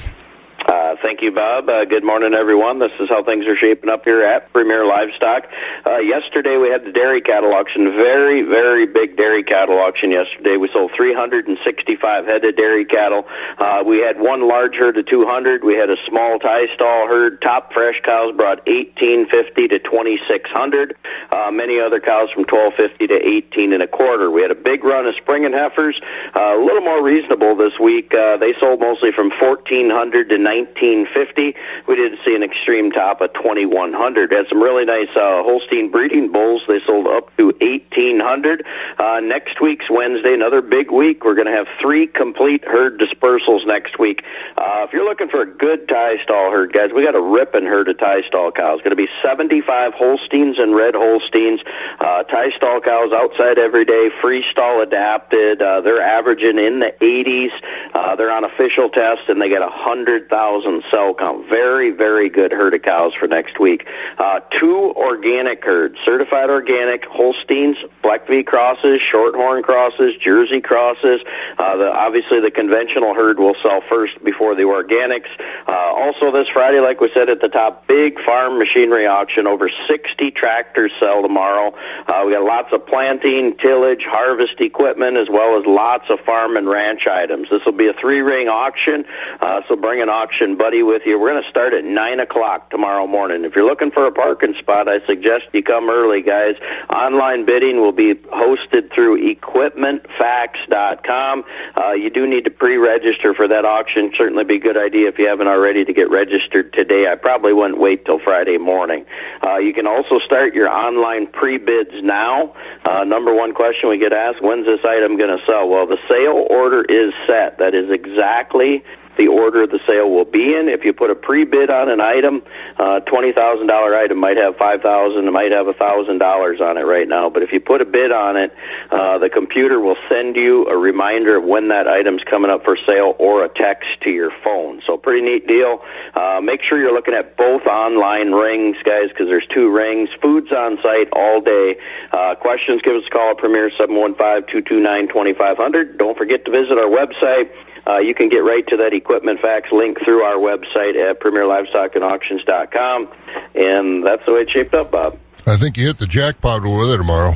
[1.25, 1.71] You, Bob.
[1.71, 2.81] Uh, good morning, everyone.
[2.81, 5.49] This is how things are shaping up here at Premier Livestock.
[5.87, 7.93] Uh, yesterday we had the dairy cattle auction.
[7.93, 10.59] Very, very big dairy cattle auction yesterday.
[10.59, 13.27] We sold 365 head of dairy cattle.
[13.57, 15.65] Uh, we had one large herd of 200.
[15.65, 17.41] We had a small tie stall herd.
[17.41, 20.95] Top fresh cows brought 1850 to 2600.
[21.33, 24.31] Uh, many other cows from 1250 to 18 and a quarter.
[24.31, 25.99] We had a big run of spring and heifers.
[26.37, 28.13] Uh, a little more reasonable this week.
[28.13, 31.59] Uh, they sold mostly from 1400 to 19 1850.
[31.87, 34.33] We did see an extreme top of 2100.
[34.33, 36.63] Had some really nice uh, Holstein breeding bulls.
[36.67, 38.67] They sold up to 1800.
[38.99, 41.25] Uh, next week's Wednesday, another big week.
[41.25, 44.25] We're going to have three complete herd dispersals next week.
[44.57, 47.65] Uh, if you're looking for a good tie stall herd, guys, we got a ripping
[47.65, 48.81] herd of tie stall cows.
[48.81, 51.61] Going to be 75 Holsteins and red Holsteins.
[52.01, 55.63] Uh, tie stall cows outside every day, free stall adapted.
[55.63, 57.51] Uh, they're averaging in the 80s.
[57.95, 61.49] Uh, they're on official test, and they get a hundred thousand cell count.
[61.49, 63.87] Very, very good herd of cows for next week.
[64.17, 71.21] Uh, two organic herds, certified organic, Holsteins, Black V crosses, Shorthorn crosses, Jersey crosses.
[71.59, 75.29] Uh, the, obviously, the conventional herd will sell first before the organics.
[75.67, 79.47] Uh, also, this Friday, like we said at the top, big farm machinery auction.
[79.47, 81.75] Over 60 tractors sell tomorrow.
[82.07, 86.57] Uh, we got lots of planting, tillage, harvest equipment, as well as lots of farm
[86.57, 87.49] and ranch items.
[87.51, 89.05] This will be a three ring auction,
[89.41, 91.19] uh, so bring an auction buddy with you.
[91.19, 93.45] We're going to start at 9 o'clock tomorrow morning.
[93.45, 96.55] If you're looking for a parking spot, I suggest you come early, guys.
[96.89, 101.45] Online bidding will be hosted through equipmentfacts.com.
[101.77, 104.13] Uh, you do need to pre-register for that auction.
[104.15, 107.07] Certainly be a good idea if you haven't already to get registered today.
[107.07, 109.07] I probably wouldn't wait till Friday morning.
[109.47, 112.55] Uh, you can also start your online pre-bids now.
[112.85, 115.69] Uh, number one question we get asked, when's this item going to sell?
[115.69, 117.59] Well, the sale order is set.
[117.59, 118.85] That is exactly
[119.17, 120.69] the order of the sale will be in.
[120.69, 122.43] If you put a pre-bid on an item,
[122.79, 126.61] uh, twenty thousand dollar item might have five thousand, it might have a thousand dollars
[126.61, 127.31] on it right now.
[127.31, 128.53] But if you put a bid on it,
[128.91, 132.77] uh, the computer will send you a reminder of when that item's coming up for
[132.77, 134.83] sale or a text to your phone.
[134.87, 135.83] So pretty neat deal.
[136.15, 140.09] Uh, make sure you're looking at both online rings, guys, because there's two rings.
[140.21, 141.77] Food's on site all day.
[142.13, 145.99] Uh, questions, give us a call at Premier 715-229-2500.
[145.99, 147.51] Don't forget to visit our website.
[147.87, 153.09] Uh, you can get right to that equipment facts link through our website at premierlivestockandauctions.com.
[153.55, 155.19] And that's the way it's shaped up, Bob.
[155.47, 157.35] I think you hit the jackpot with it tomorrow.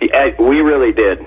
[0.00, 1.20] Yeah, we really did.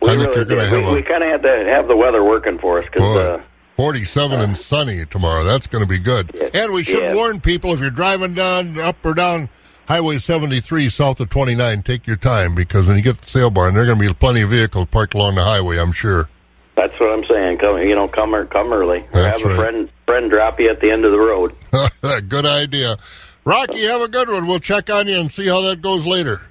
[0.00, 0.72] We I think really did.
[0.72, 3.42] we, a- we kind of had to have the weather working for us because uh,
[3.76, 5.42] 47 and sunny tomorrow.
[5.42, 6.34] That's going to be good.
[6.54, 9.48] And we should warn people if you're driving down, up or down
[9.88, 13.50] Highway 73 south of 29, take your time because when you get to the sale
[13.50, 16.28] barn, there are going to be plenty of vehicles parked along the highway, I'm sure.
[16.80, 17.58] That's what I'm saying.
[17.58, 19.04] Come, you know, come or come early.
[19.12, 21.54] Or have a friend friend drop you at the end of the road.
[22.28, 22.96] good idea.
[23.44, 24.46] Rocky, have a good one.
[24.46, 26.42] We'll check on you and see how that goes later.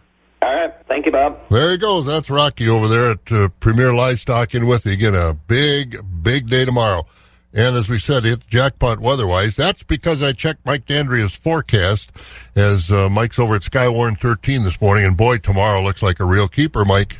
[0.41, 0.73] All right.
[0.87, 1.39] Thank you, Bob.
[1.49, 2.05] There he goes.
[2.05, 4.93] That's Rocky over there at uh, Premier Livestock in with you.
[4.93, 7.05] Again, a big, big day tomorrow.
[7.53, 9.55] And as we said, it's jackpot weather-wise.
[9.55, 12.11] That's because I checked Mike Dandria's forecast
[12.55, 15.05] as uh, Mike's over at Skywarn 13 this morning.
[15.05, 17.17] And boy, tomorrow looks like a real keeper, Mike.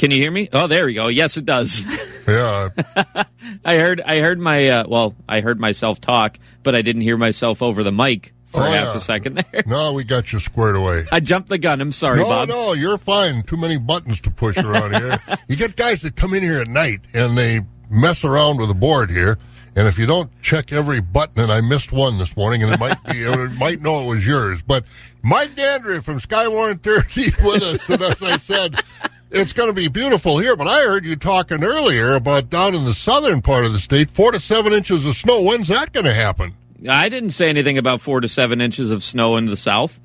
[0.00, 0.48] Can you hear me?
[0.50, 1.08] Oh, there we go.
[1.08, 1.84] Yes, it does.
[2.26, 2.70] Yeah.
[3.66, 4.00] I heard.
[4.00, 4.66] I heard my.
[4.66, 8.60] Uh, well, I heard myself talk, but I didn't hear myself over the mic for
[8.60, 8.96] Oh, half yeah.
[8.96, 9.62] a second there.
[9.66, 11.04] no, we got you squared away.
[11.12, 11.82] I jumped the gun.
[11.82, 12.48] I'm sorry, no, Bob.
[12.48, 13.42] no, you're fine.
[13.42, 15.20] Too many buttons to push around here.
[15.48, 17.60] you get guys that come in here at night and they
[17.90, 19.36] mess around with the board here.
[19.76, 22.80] And if you don't check every button, and I missed one this morning, and it
[22.80, 24.62] might be, it might know it was yours.
[24.66, 24.84] But
[25.22, 28.82] Mike Dandry from Skywarn 13 with us, and as I said,
[29.30, 30.56] it's going to be beautiful here.
[30.56, 34.10] But I heard you talking earlier about down in the southern part of the state,
[34.10, 35.42] four to seven inches of snow.
[35.42, 36.54] When's that going to happen?
[36.88, 40.00] I didn't say anything about four to seven inches of snow in the south.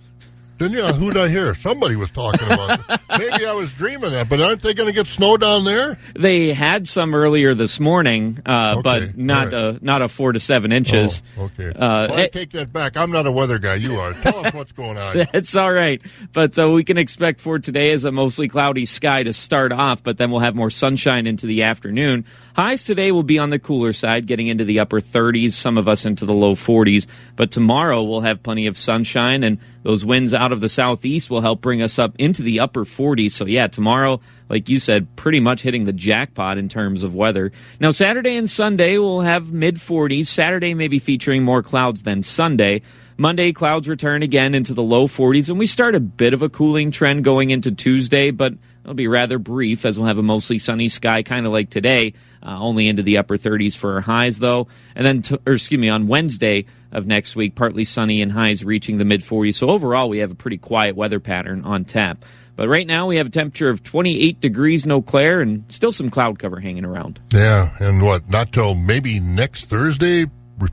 [0.58, 0.86] Didn't you?
[0.86, 1.54] Who'd I hear?
[1.54, 3.00] Somebody was talking about it.
[3.20, 6.00] Maybe I was dreaming that, but aren't they going to get snow down there?
[6.18, 9.54] They had some earlier this morning, uh, Okay, but not right.
[9.54, 11.22] a not a four to seven inches.
[11.38, 11.70] Oh, okay.
[11.70, 12.96] Uh, well, I it- take that back.
[12.96, 13.76] I'm not a weather guy.
[13.76, 14.14] You are.
[14.14, 15.28] Tell us what's going on.
[15.34, 16.02] It's all right.
[16.32, 20.04] But uh, we can expect for today is a mostly cloudy sky to start off,
[20.04, 22.26] but then we'll have more sunshine into the afternoon.
[22.56, 25.90] Highs today will be on the cooler side, getting into the upper 30s, some of
[25.90, 27.08] us into the low 40s.
[27.36, 31.42] But tomorrow we'll have plenty of sunshine, and those winds out of the southeast will
[31.42, 33.34] help bring us up into the upper 40s.
[33.34, 34.20] So, yeah, tomorrow,
[34.50, 37.52] like you said, pretty much hitting the jackpot in terms of weather.
[37.80, 40.26] Now, Saturday and Sunday will have mid 40s.
[40.26, 42.82] Saturday maybe featuring more clouds than Sunday.
[43.18, 46.50] Monday, clouds return again into the low 40s, and we start a bit of a
[46.50, 50.58] cooling trend going into Tuesday, but it'll be rather brief as we'll have a mostly
[50.58, 54.40] sunny sky, kind of like today, uh, only into the upper 30s for our highs,
[54.40, 54.68] though.
[54.96, 58.64] And then, t- or excuse me, on Wednesday of next week, partly sunny and highs
[58.64, 59.56] reaching the mid 40s.
[59.56, 62.24] So overall, we have a pretty quiet weather pattern on tap.
[62.56, 66.10] But right now, we have a temperature of 28 degrees, no glare, and still some
[66.10, 67.20] cloud cover hanging around.
[67.32, 68.30] Yeah, and what?
[68.30, 70.26] Not till maybe next Thursday.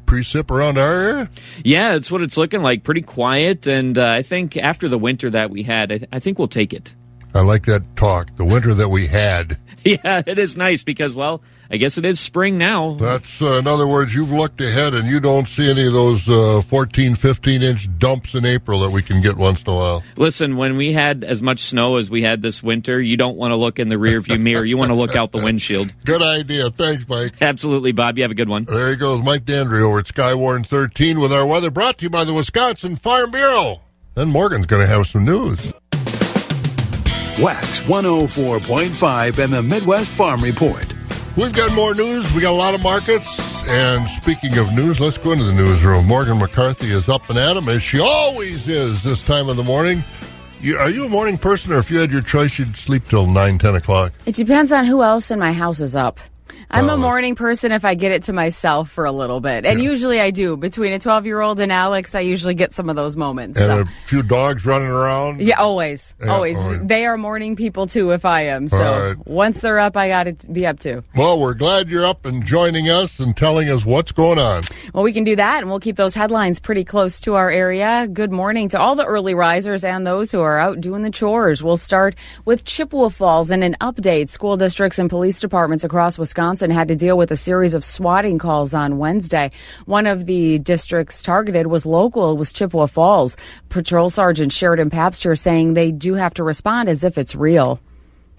[0.07, 1.31] Precip around our area.
[1.65, 2.85] Yeah, it's what it's looking like.
[2.85, 6.21] Pretty quiet, and uh, I think after the winter that we had, I, th- I
[6.21, 6.95] think we'll take it.
[7.35, 8.37] I like that talk.
[8.37, 9.59] The winter that we had.
[10.05, 12.95] Yeah, it is nice because, well, I guess it is spring now.
[12.95, 16.29] That's uh, in other words, you've looked ahead and you don't see any of those
[16.29, 20.03] uh, 14, 15 inch dumps in April that we can get once in a while.
[20.17, 23.53] Listen, when we had as much snow as we had this winter, you don't want
[23.53, 24.65] to look in the rearview mirror.
[24.65, 25.93] You want to look out the windshield.
[26.05, 26.71] Good idea.
[26.71, 27.35] Thanks, Mike.
[27.41, 28.19] Absolutely, Bob.
[28.19, 28.65] You have a good one.
[28.65, 32.11] There he goes, Mike Dandry over at Skywarn 13 with our weather brought to you
[32.11, 33.81] by the Wisconsin Farm Bureau.
[34.15, 35.73] Then Morgan's going to have some news.
[37.41, 40.87] Wax 104.5 and the Midwest Farm Report.
[41.37, 42.31] We've got more news.
[42.35, 43.27] We got a lot of markets.
[43.69, 46.07] And speaking of news, let's go into the newsroom.
[46.07, 49.63] Morgan McCarthy is up and at 'em, as she always is this time of the
[49.63, 50.05] morning.
[50.61, 53.27] You, are you a morning person, or if you had your choice, you'd sleep till
[53.27, 54.13] 9, 10 o'clock?
[54.27, 56.21] It depends on who else in my house is up.
[56.71, 59.65] I'm a morning person if I get it to myself for a little bit.
[59.65, 60.57] And usually I do.
[60.57, 63.61] Between a 12 year old and Alex, I usually get some of those moments.
[63.61, 63.93] And so.
[63.93, 65.41] a few dogs running around?
[65.41, 66.15] Yeah, always.
[66.23, 66.59] Yeah, always.
[66.59, 66.87] always.
[66.87, 68.69] They are morning people too if I am.
[68.69, 69.27] So right.
[69.27, 71.03] once they're up, I got to be up too.
[71.15, 74.63] Well, we're glad you're up and joining us and telling us what's going on.
[74.95, 78.09] Well, we can do that and we'll keep those headlines pretty close to our area.
[78.11, 81.63] Good morning to all the early risers and those who are out doing the chores.
[81.63, 82.15] We'll start
[82.45, 84.31] with Chippewa Falls and an update.
[84.31, 86.42] School districts and police departments across Wisconsin
[86.73, 89.51] had to deal with a series of swatting calls on Wednesday.
[89.87, 93.37] One of the districts targeted was local, was Chippewa Falls.
[93.69, 97.81] Patrol Sergeant Sheridan Papster saying they do have to respond as if it's real.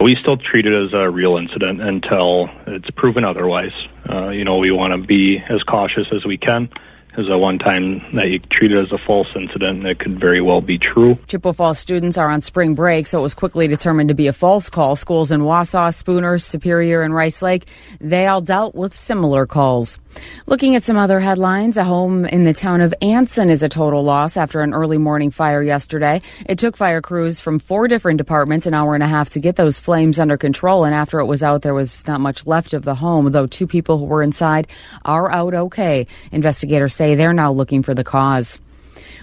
[0.02, 3.74] We still treat it as a real incident until it's proven otherwise.
[4.10, 6.70] uh, you know, we want to be as cautious as we can
[7.18, 10.20] is a one time that you treat it as a false incident and it could
[10.20, 11.18] very well be true.
[11.28, 14.34] Chippewa Falls students are on spring break, so it was quickly determined to be a
[14.34, 14.96] false call.
[14.96, 17.68] Schools in Wausau, Spooner, Superior, and Rice Lake,
[18.00, 20.00] they all dealt with similar calls.
[20.48, 24.04] Looking at some other headlines, a home in the town of Anson is a total
[24.04, 26.22] loss after an early morning fire yesterday.
[26.46, 29.56] It took fire crews from four different departments an hour and a half to get
[29.56, 32.84] those flames under control, and after it was out, there was not much left of
[32.84, 34.68] the home, though two people who were inside
[35.06, 36.08] are out okay.
[36.32, 38.62] Investigators say say they're now looking for the cause.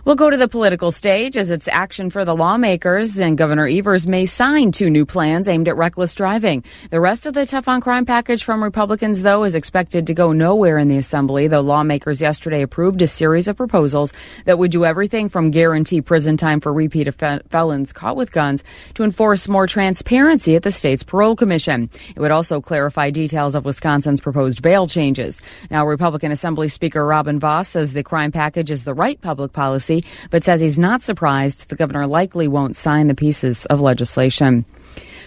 [0.02, 4.06] We'll go to the political stage as it's action for the lawmakers, and Governor Evers
[4.06, 6.64] may sign two new plans aimed at reckless driving.
[6.90, 10.32] The rest of the tough on crime package from Republicans, though, is expected to go
[10.32, 14.14] nowhere in the Assembly, though lawmakers yesterday approved a series of proposals
[14.46, 17.06] that would do everything from guarantee prison time for repeat
[17.50, 21.90] felons caught with guns to enforce more transparency at the state's parole commission.
[22.16, 25.42] It would also clarify details of Wisconsin's proposed bail changes.
[25.70, 29.89] Now, Republican Assembly Speaker Robin Vos says the crime package is the right public policy
[29.90, 34.64] policy, but says he's not surprised the governor likely won't sign the pieces of legislation.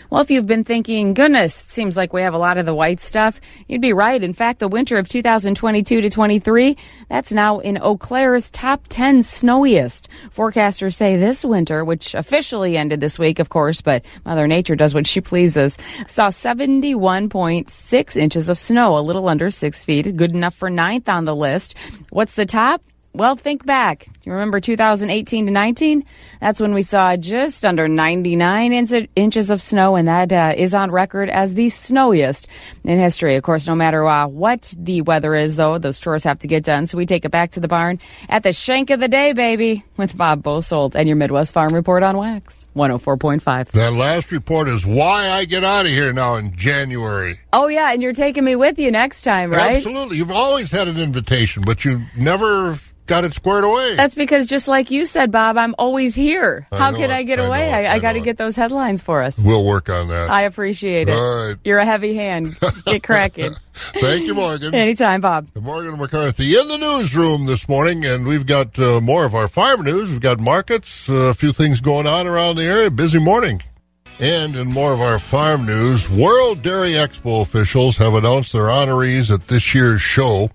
[0.10, 2.76] Well, if you've been thinking, goodness, it seems like we have a lot of the
[2.76, 4.22] white stuff, you'd be right.
[4.22, 6.78] In fact, the winter of 2022 to 23,
[7.10, 10.10] that's now in Eau Claire's top 10 snowiest.
[10.30, 14.94] Forecasters say this winter, which officially ended this week, of course, but Mother Nature does
[14.94, 20.54] what she pleases, saw 71.6 inches of snow, a little under six feet, good enough
[20.54, 21.76] for ninth on the list.
[22.12, 22.84] What's the top?
[23.16, 24.08] Well, think back.
[24.24, 26.04] You remember 2018 to 19?
[26.42, 30.74] That's when we saw just under 99 in- inches of snow, and that uh, is
[30.74, 32.48] on record as the snowiest
[32.84, 33.36] in history.
[33.36, 36.64] Of course, no matter uh, what the weather is, though, those chores have to get
[36.64, 36.88] done.
[36.88, 38.00] So we take it back to the barn
[38.30, 42.02] at the shank of the day, baby, with Bob Bosold and your Midwest Farm Report
[42.02, 43.74] on Wax 104.5.
[43.74, 47.40] That last report is why I get out of here now in January.
[47.52, 49.76] Oh, yeah, and you're taking me with you next time, right?
[49.78, 50.18] Absolutely.
[50.18, 53.96] You've always had an invitation, but you never got it squared away.
[53.96, 56.68] That's because, just like you said, Bob, I'm always here.
[56.72, 57.74] I How could I get I away?
[57.74, 59.38] I, I, I got to get those headlines for us.
[59.44, 60.30] We'll work on that.
[60.30, 61.14] I appreciate it.
[61.14, 61.58] All right.
[61.64, 62.58] You're a heavy hand.
[62.86, 63.54] Get cracking.
[63.74, 64.74] Thank you, Morgan.
[64.74, 65.50] Anytime, Bob.
[65.60, 69.82] Morgan McCarthy in the newsroom this morning, and we've got uh, more of our farm
[69.84, 70.12] news.
[70.12, 72.92] We've got markets, uh, a few things going on around the area.
[72.92, 73.62] Busy morning.
[74.20, 79.34] And in more of our farm news, World Dairy Expo officials have announced their honorees
[79.34, 80.52] at this year's show.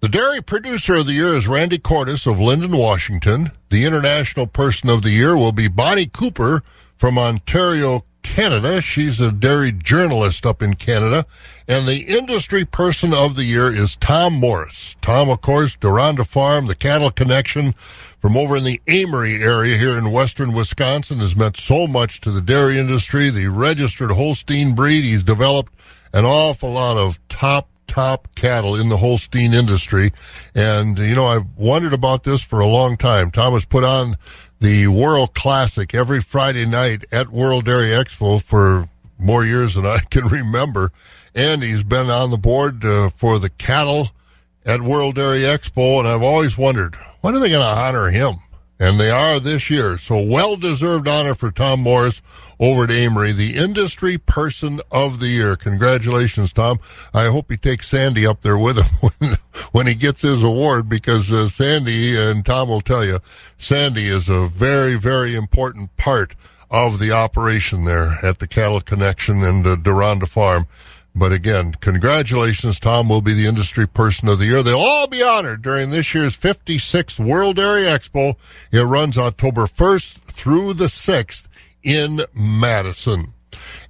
[0.00, 3.50] The Dairy Producer of the Year is Randy Cordes of Lynden, Washington.
[3.70, 6.62] The International Person of the Year will be Bonnie Cooper
[6.98, 8.82] from Ontario, Canada.
[8.82, 11.24] She's a dairy journalist up in Canada.
[11.66, 14.96] And the Industry Person of the Year is Tom Morris.
[15.00, 17.74] Tom, of course, Duranda Farm, the Cattle Connection
[18.20, 22.30] from over in the Amery area here in western Wisconsin has meant so much to
[22.30, 23.30] the dairy industry.
[23.30, 25.72] The registered Holstein breed, he's developed
[26.12, 30.12] an awful lot of top top cattle in the Holstein industry.
[30.54, 33.30] And, you know, I've wondered about this for a long time.
[33.30, 34.16] Thomas put on
[34.60, 39.98] the World Classic every Friday night at World Dairy Expo for more years than I
[40.10, 40.92] can remember.
[41.34, 44.10] And he's been on the board uh, for the cattle
[44.64, 45.98] at World Dairy Expo.
[45.98, 48.36] And I've always wondered, when are they going to honor him?
[48.78, 49.96] And they are this year.
[49.96, 52.20] So well deserved honor for Tom Morris
[52.60, 55.56] over at Amery, the Industry Person of the Year.
[55.56, 56.78] Congratulations, Tom.
[57.14, 59.38] I hope he takes Sandy up there with him when,
[59.72, 63.20] when he gets his award because uh, Sandy, and Tom will tell you,
[63.58, 66.34] Sandy is a very, very important part
[66.70, 70.66] of the operation there at the Cattle Connection and uh, Deronda Farm.
[71.18, 74.62] But again, congratulations, Tom will be the industry person of the year.
[74.62, 78.36] They'll all be honored during this year's 56th World Dairy Expo.
[78.70, 81.46] It runs October 1st through the 6th
[81.82, 83.32] in Madison.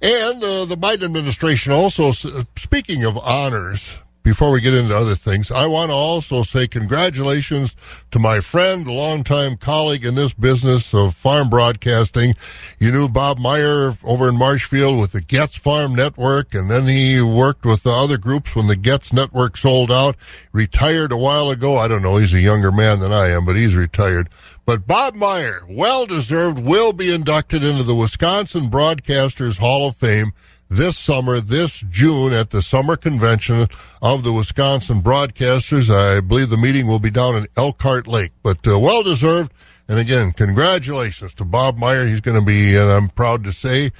[0.01, 2.13] And uh, the Biden administration also,
[2.55, 7.73] speaking of honors, before we get into other things, I want to also say congratulations
[8.11, 12.35] to my friend, longtime colleague in this business of farm broadcasting.
[12.77, 17.21] You knew Bob Meyer over in Marshfield with the Getz Farm Network, and then he
[17.21, 20.17] worked with the other groups when the Getz Network sold out.
[20.51, 21.77] Retired a while ago.
[21.77, 22.17] I don't know.
[22.17, 24.27] He's a younger man than I am, but he's retired.
[24.65, 30.33] But Bob Meyer, well deserved, will be inducted into the Wisconsin Broadcasters Hall of Fame
[30.69, 33.67] this summer, this June, at the summer convention
[34.01, 35.89] of the Wisconsin Broadcasters.
[35.89, 39.51] I believe the meeting will be down in Elkhart Lake, but uh, well deserved.
[39.89, 42.05] And again, congratulations to Bob Meyer.
[42.05, 43.91] He's going to be, and I'm proud to say,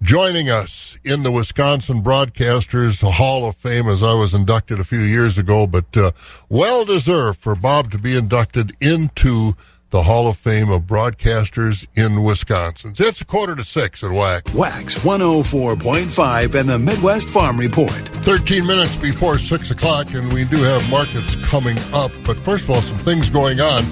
[0.00, 5.00] joining us in the Wisconsin Broadcasters Hall of Fame as I was inducted a few
[5.00, 6.12] years ago, but uh,
[6.48, 9.54] well deserved for Bob to be inducted into
[9.94, 12.96] the Hall of Fame of broadcasters in Wisconsin.
[12.98, 14.52] It's a quarter to six at WAC.
[14.52, 17.92] Wax 104.5 and the Midwest Farm Report.
[17.92, 22.10] 13 minutes before 6 o'clock, and we do have markets coming up.
[22.26, 23.84] But first of all, some things going on.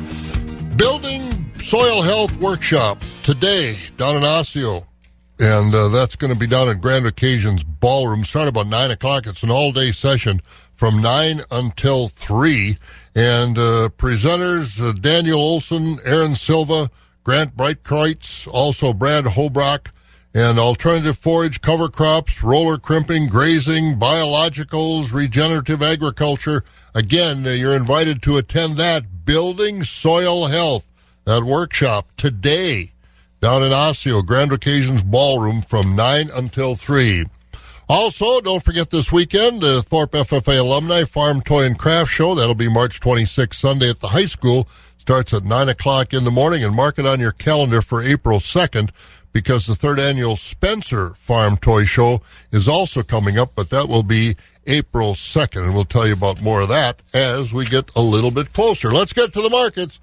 [0.77, 4.85] Building Soil Health Workshop today down in Osseo.
[5.39, 8.25] And uh, that's going to be down at Grand Occasions Ballroom.
[8.25, 9.29] Start about 9 o'clock.
[9.29, 10.41] It's an all day session
[10.75, 12.77] from 9 until 3.
[13.15, 16.91] And uh, presenters uh, Daniel Olson, Aaron Silva,
[17.25, 19.89] Grant Breitkreutz, also Brad Hobrock,
[20.35, 26.65] and alternative forage cover crops, roller crimping, grazing, biologicals, regenerative agriculture.
[26.95, 30.87] Again, uh, you're invited to attend that Building Soil Health,
[31.25, 32.93] that workshop today
[33.43, 37.27] down in Osseo, Grand Occasions Ballroom from 9 until 3.
[37.95, 42.35] Also, don't forget this weekend, the Thorpe FFA Alumni Farm Toy and Craft Show.
[42.35, 44.67] That'll be March 26th, Sunday at the high school.
[44.97, 48.41] Starts at 9 o'clock in the morning and mark it on your calendar for April
[48.41, 48.93] 2nd
[49.35, 54.03] because the third annual Spencer Farm Toy Show is also coming up, but that will
[54.03, 54.37] be
[54.67, 55.63] April 2nd.
[55.63, 58.91] And we'll tell you about more of that as we get a little bit closer.
[58.91, 60.01] Let's get to the markets.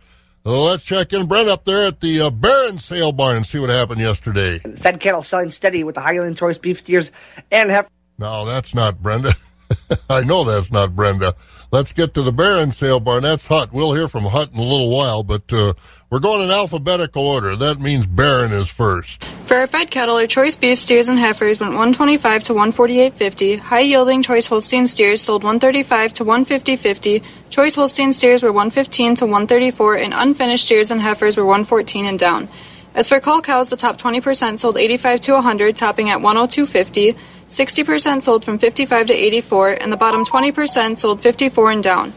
[0.49, 3.69] Let's check in Brent up there at the uh, Barron Sale Barn and see what
[3.69, 4.57] happened yesterday.
[4.77, 7.11] Fed cattle selling steady with the Highland choice beef steers
[7.51, 7.87] and heifer.
[8.17, 9.35] No, that's not Brenda.
[10.09, 11.35] I know that's not Brenda.
[11.71, 13.21] Let's get to the Barron Sale Barn.
[13.21, 13.71] That's Hut.
[13.71, 15.73] We'll hear from Hut in a little while, but uh,
[16.09, 17.55] we're going in alphabetical order.
[17.55, 19.23] That means Barron is first.
[19.45, 23.59] Verified cattle, our choice beef steers and heifers went 125 to 148.50.
[23.59, 27.23] High yielding choice Holstein steers sold 135 to 150.50.
[27.49, 32.17] Choice Holstein steers were 115 to 134, and unfinished steers and heifers were 114 and
[32.17, 32.49] down.
[32.95, 37.17] As for cull cows, the top 20% sold 85 to 100, topping at 102.50.
[37.47, 42.13] 60% sold from 55 to 84, and the bottom 20% sold 54 and down.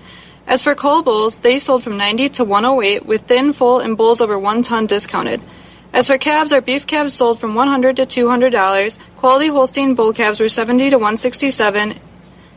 [0.47, 4.21] As for cull bulls, they sold from 90 to 108, with thin, full, and bulls
[4.21, 5.41] over one ton discounted.
[5.93, 8.99] As for calves, our beef calves sold from 100 to 200 dollars.
[9.17, 11.95] Quality Holstein bull calves were 70 to 167,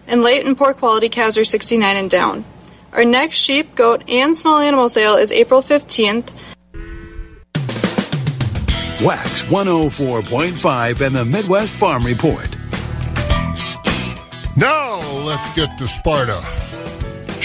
[0.07, 2.45] and late and poor quality calves are 69 and down.
[2.93, 6.29] Our next sheep, goat, and small animal sale is April 15th.
[9.03, 12.47] Wax 104.5 and the Midwest Farm Report.
[14.55, 16.64] Now let's get to Sparta.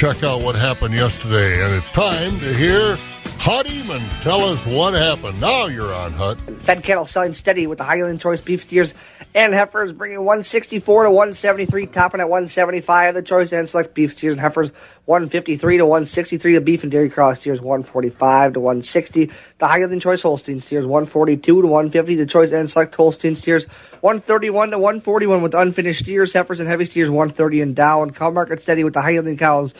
[0.01, 2.97] Check out what happened yesterday, and it's time to hear
[3.41, 5.41] Hut Eamon tell us what happened.
[5.41, 6.39] Now you're on Hut.
[6.61, 8.93] Fed cattle selling steady with the Highland choice beef steers
[9.35, 13.15] and heifers bringing 164 to 173, topping at 175.
[13.15, 14.71] The choice and select beef steers and heifers
[15.07, 16.53] 153 to 163.
[16.53, 19.31] The beef and dairy cross steers 145 to 160.
[19.57, 22.17] The Highland choice Holstein steers 142 to 150.
[22.17, 23.65] The choice and select Holstein steers
[24.03, 28.11] 131 to 141 with unfinished steers, heifers, and heavy steers 130 and down.
[28.11, 29.73] Cow market steady with the Highland cows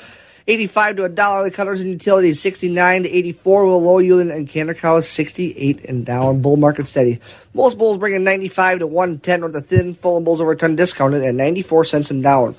[0.47, 1.45] 85 to a dollar.
[1.45, 6.05] The cutters and utilities 69 to 84 with low yielding and canner cows 68 and
[6.05, 6.41] down.
[6.41, 7.21] Bull market steady.
[7.55, 11.35] Most bulls bringing 95 to 110 with the thin, full bulls over ton discounted at
[11.35, 12.57] 94 cents and down.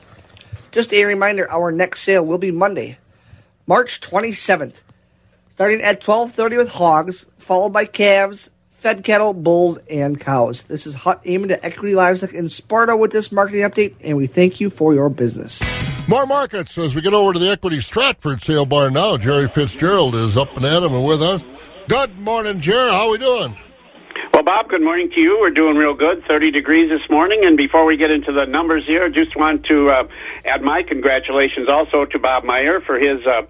[0.72, 2.98] Just a reminder, our next sale will be Monday,
[3.68, 4.80] March 27th,
[5.50, 10.64] starting at 12:30 with hogs, followed by calves, fed cattle, bulls, and cows.
[10.64, 14.28] This is Hut aiming to Equity Livestock in Sparta with this marketing update, and we
[14.28, 15.62] thank you for your business.
[16.12, 19.16] More markets as we get over to the Equity Stratford sale bar now.
[19.16, 21.42] Jerry Fitzgerald is up and at 'em and with us.
[21.88, 22.92] Good morning, Jerry.
[22.92, 23.58] How are we doing?
[24.34, 25.40] Well, Bob, good morning to you.
[25.40, 26.26] We're doing real good.
[26.28, 27.46] 30 degrees this morning.
[27.46, 30.04] And before we get into the numbers here, just want to uh,
[30.44, 33.44] add my congratulations also to Bob Meyer for his uh,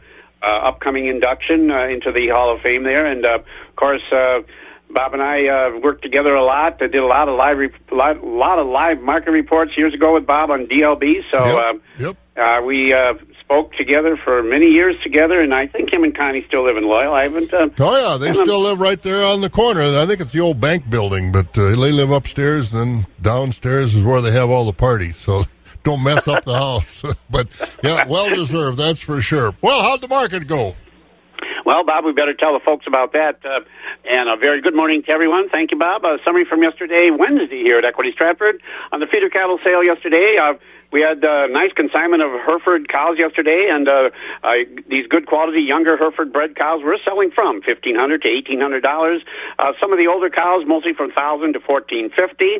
[0.44, 3.08] uh, upcoming induction uh, into the Hall of Fame there.
[3.08, 4.42] And, uh, of course, uh,
[4.92, 6.78] Bob and I uh, worked together a lot.
[6.80, 10.14] I did a lot of live, re- lot, lot of live market reports years ago
[10.14, 11.24] with Bob on DLB.
[11.32, 12.18] So Yep, uh, yep.
[12.42, 16.44] Uh, we uh, spoke together for many years together, and I think him and Connie
[16.48, 17.14] still live in Loyal.
[17.14, 17.54] I haven't.
[17.54, 19.82] Uh, Oh yeah, they still live right there on the corner.
[19.82, 23.94] I think it's the old bank building, but uh, they live upstairs, and then downstairs
[23.96, 25.18] is where they have all the parties.
[25.18, 25.44] So
[25.84, 27.04] don't mess up the house.
[27.30, 27.48] but
[27.84, 29.54] yeah, well deserved, that's for sure.
[29.62, 30.76] Well, how'd the market go?
[31.66, 33.40] Well, Bob, we better tell the folks about that.
[33.46, 33.62] Uh,
[34.10, 35.50] and a very good morning to everyone.
[35.50, 36.04] Thank you, Bob.
[36.06, 38.62] A summary from yesterday, Wednesday, here at Equity Stratford.
[38.92, 40.54] On the feeder cattle sale yesterday, uh,
[40.92, 44.10] we had a nice consignment of Hereford cows yesterday, and uh,
[44.44, 44.56] uh,
[44.90, 48.84] these good quality younger Hereford bred cows we're selling from fifteen hundred to eighteen hundred
[48.84, 49.22] dollars.
[49.58, 52.60] Uh, some of the older cows, mostly from thousand to fourteen fifty.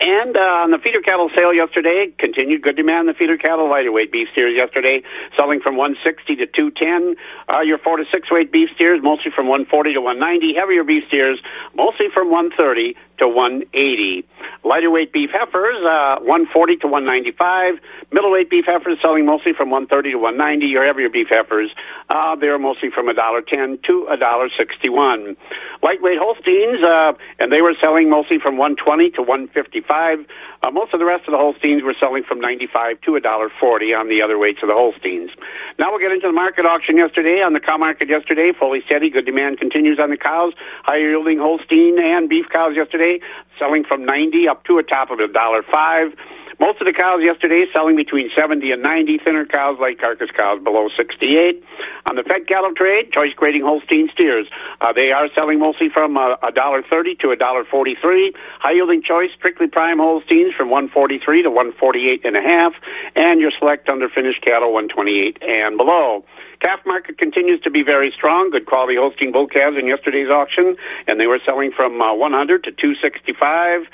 [0.00, 3.92] And uh, on the feeder cattle sale yesterday, continued good demand the feeder cattle lighter
[3.92, 5.02] weight beef steers yesterday,
[5.36, 7.16] selling from one sixty to two ten.
[7.48, 10.54] Uh, your four to six weight beef steers, mostly from one forty to one ninety.
[10.54, 11.40] Heavier beef steers,
[11.74, 14.26] mostly from one thirty to 180.
[14.64, 17.78] Lighter weight beef heifers, uh, 140 to 195.
[18.12, 20.66] Middleweight beef heifers selling mostly from 130 to 190.
[20.66, 21.70] Your heavier beef heifers,
[22.08, 25.36] uh, they're mostly from $1.10 to $1.61.
[25.82, 30.26] Lightweight Holsteins, uh, and they were selling mostly from 120 to 155.
[30.62, 34.08] Uh, most of the rest of the Holsteins were selling from 95 to $1.40 on
[34.08, 35.30] the other weights of the Holsteins.
[35.78, 37.42] Now we'll get into the market auction yesterday.
[37.42, 39.08] On the cow market yesterday, fully steady.
[39.08, 40.52] Good demand continues on the cows.
[40.84, 43.20] Higher yielding Holstein and beef cows yesterday
[43.58, 46.14] selling from 90 up to a top of $1.05.
[46.60, 49.16] Most of the cows yesterday selling between 70 and 90.
[49.24, 51.64] Thinner cows like carcass cows below 68.
[52.04, 54.46] On the fed cattle trade, choice grading Holstein steers.
[54.78, 58.34] Uh, they are selling mostly from uh, a dollar thirty to a dollar forty-three.
[58.58, 62.74] High yielding choice strictly prime Holsteins from 143 to 148 and a half,
[63.16, 66.24] and your select underfinished cattle 128 and below.
[66.60, 68.50] Calf market continues to be very strong.
[68.50, 72.64] Good quality Holstein bull calves in yesterday's auction, and they were selling from uh, 100
[72.64, 73.86] to 265.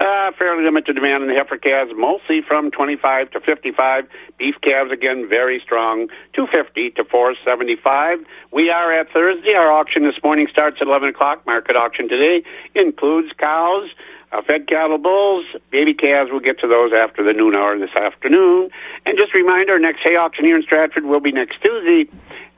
[0.00, 4.06] Uh, fairly limited demand in the heifer calves, mostly from 25 to 55.
[4.38, 8.24] Beef calves, again, very strong, 250 to 475.
[8.52, 9.54] We are at Thursday.
[9.54, 11.44] Our auction this morning starts at 11 o'clock.
[11.46, 12.44] Market auction today
[12.76, 13.90] includes cows,
[14.30, 16.30] uh, fed cattle bulls, baby calves.
[16.30, 18.70] We'll get to those after the noon hour this afternoon.
[19.04, 22.08] And just a reminder, next hay auction here in Stratford will be next Tuesday.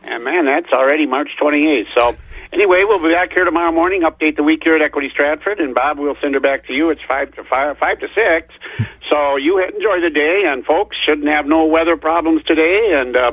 [0.03, 1.86] And man, that's already March 28th.
[1.95, 2.16] So
[2.53, 4.03] Anyway, we'll be back here tomorrow morning.
[4.03, 6.91] Update the week here at Equity Stratford, and Bob, we'll send her back to you.
[6.91, 8.55] It's five to five, five to six.
[9.09, 12.93] So you enjoy the day, and folks shouldn't have no weather problems today.
[12.95, 13.33] And uh,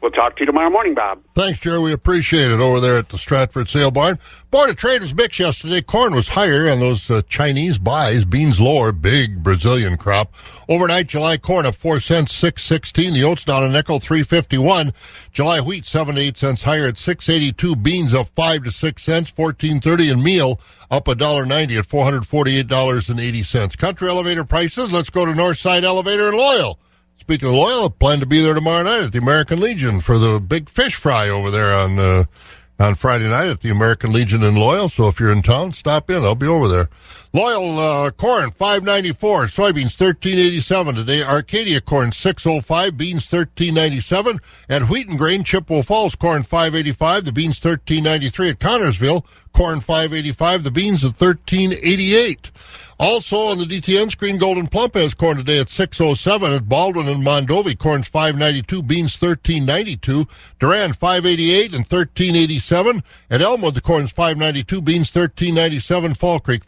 [0.00, 1.24] We'll talk to you tomorrow morning, Bob.
[1.34, 1.80] Thanks, Jerry.
[1.80, 4.20] We appreciate it over there at the Stratford Sale Barn.
[4.52, 5.82] Board of Traders mix yesterday.
[5.82, 8.24] Corn was higher on those uh, Chinese buys.
[8.24, 8.92] Beans lower.
[8.92, 10.32] Big Brazilian crop.
[10.68, 13.12] Overnight, July corn up four cents, six sixteen.
[13.12, 14.92] The oats down a nickel, three fifty one.
[15.32, 17.74] July wheat seven to eight cents higher at six eighty two.
[17.74, 20.10] Beans up five to six cents, fourteen thirty.
[20.10, 20.60] And meal
[20.92, 23.74] up a dollar ninety at four hundred forty eight dollars and eighty cents.
[23.74, 24.92] Country elevator prices.
[24.92, 26.78] Let's go to Northside Elevator in Loyal.
[27.28, 30.40] Speaking of Loyal, plan to be there tomorrow night at the American Legion for the
[30.40, 32.24] big fish fry over there on uh,
[32.80, 34.88] on Friday night at the American Legion in Loyal.
[34.88, 36.24] So if you're in town, stop in.
[36.24, 36.88] I'll be over there.
[37.34, 41.22] Loyal uh, corn five ninety four, soybeans thirteen eighty seven today.
[41.22, 46.14] Arcadia corn six oh five, beans thirteen ninety seven, and wheat and grain Chippewa Falls
[46.14, 50.62] corn five eighty five, the beans thirteen ninety three at Connorsville corn five eighty five,
[50.62, 52.50] the beans at thirteen eighty eight.
[53.00, 57.24] Also on the DTN screen, Gold'n Plump has corn today at 607 at Baldwin and
[57.24, 57.78] Mondovi.
[57.78, 60.26] Corn's 592, beans 1392,
[60.58, 63.04] Durand 588 and 1387.
[63.30, 66.64] At Elmwood, the corn's 592, beans 1397, Fall Creek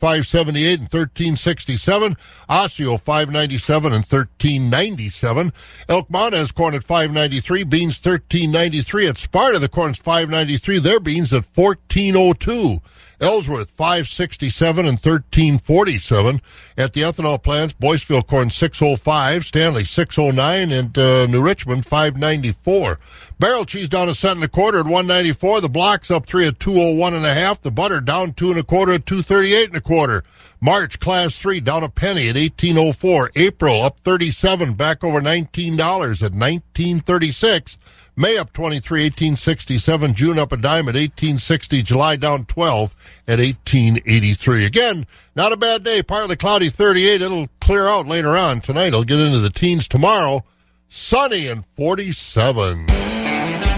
[0.61, 2.17] 578 and 1367,
[2.49, 5.53] Osseo 597 and 1397.
[5.89, 9.09] Elk Mountain has corn at 593, beans 1393.
[9.09, 12.81] At Sparta, the corn's 593, their beans at 1402.
[13.21, 16.41] Ellsworth 567 and 1347
[16.77, 17.75] at the ethanol plants.
[17.75, 22.99] Boyceville corn 605, Stanley 609, and uh, New Richmond 594.
[23.39, 25.61] Barrel cheese down a cent and a quarter at 194.
[25.61, 27.61] The blocks up three at 201 and a half.
[27.61, 30.25] The butter down two and a quarter at 238 and a quarter.
[30.61, 33.33] March class three down a penny at 1804.
[33.37, 37.79] April up 37, back over $19 at 1936.
[38.21, 40.13] May up 23, 1867.
[40.13, 41.83] June up a dime at 1860.
[41.83, 42.95] July down 12
[43.27, 44.67] at 1883.
[44.67, 46.03] Again, not a bad day.
[46.03, 47.23] Partly cloudy 38.
[47.23, 48.89] It'll clear out later on tonight.
[48.89, 50.45] It'll get into the teens tomorrow.
[50.87, 53.00] Sunny and 47.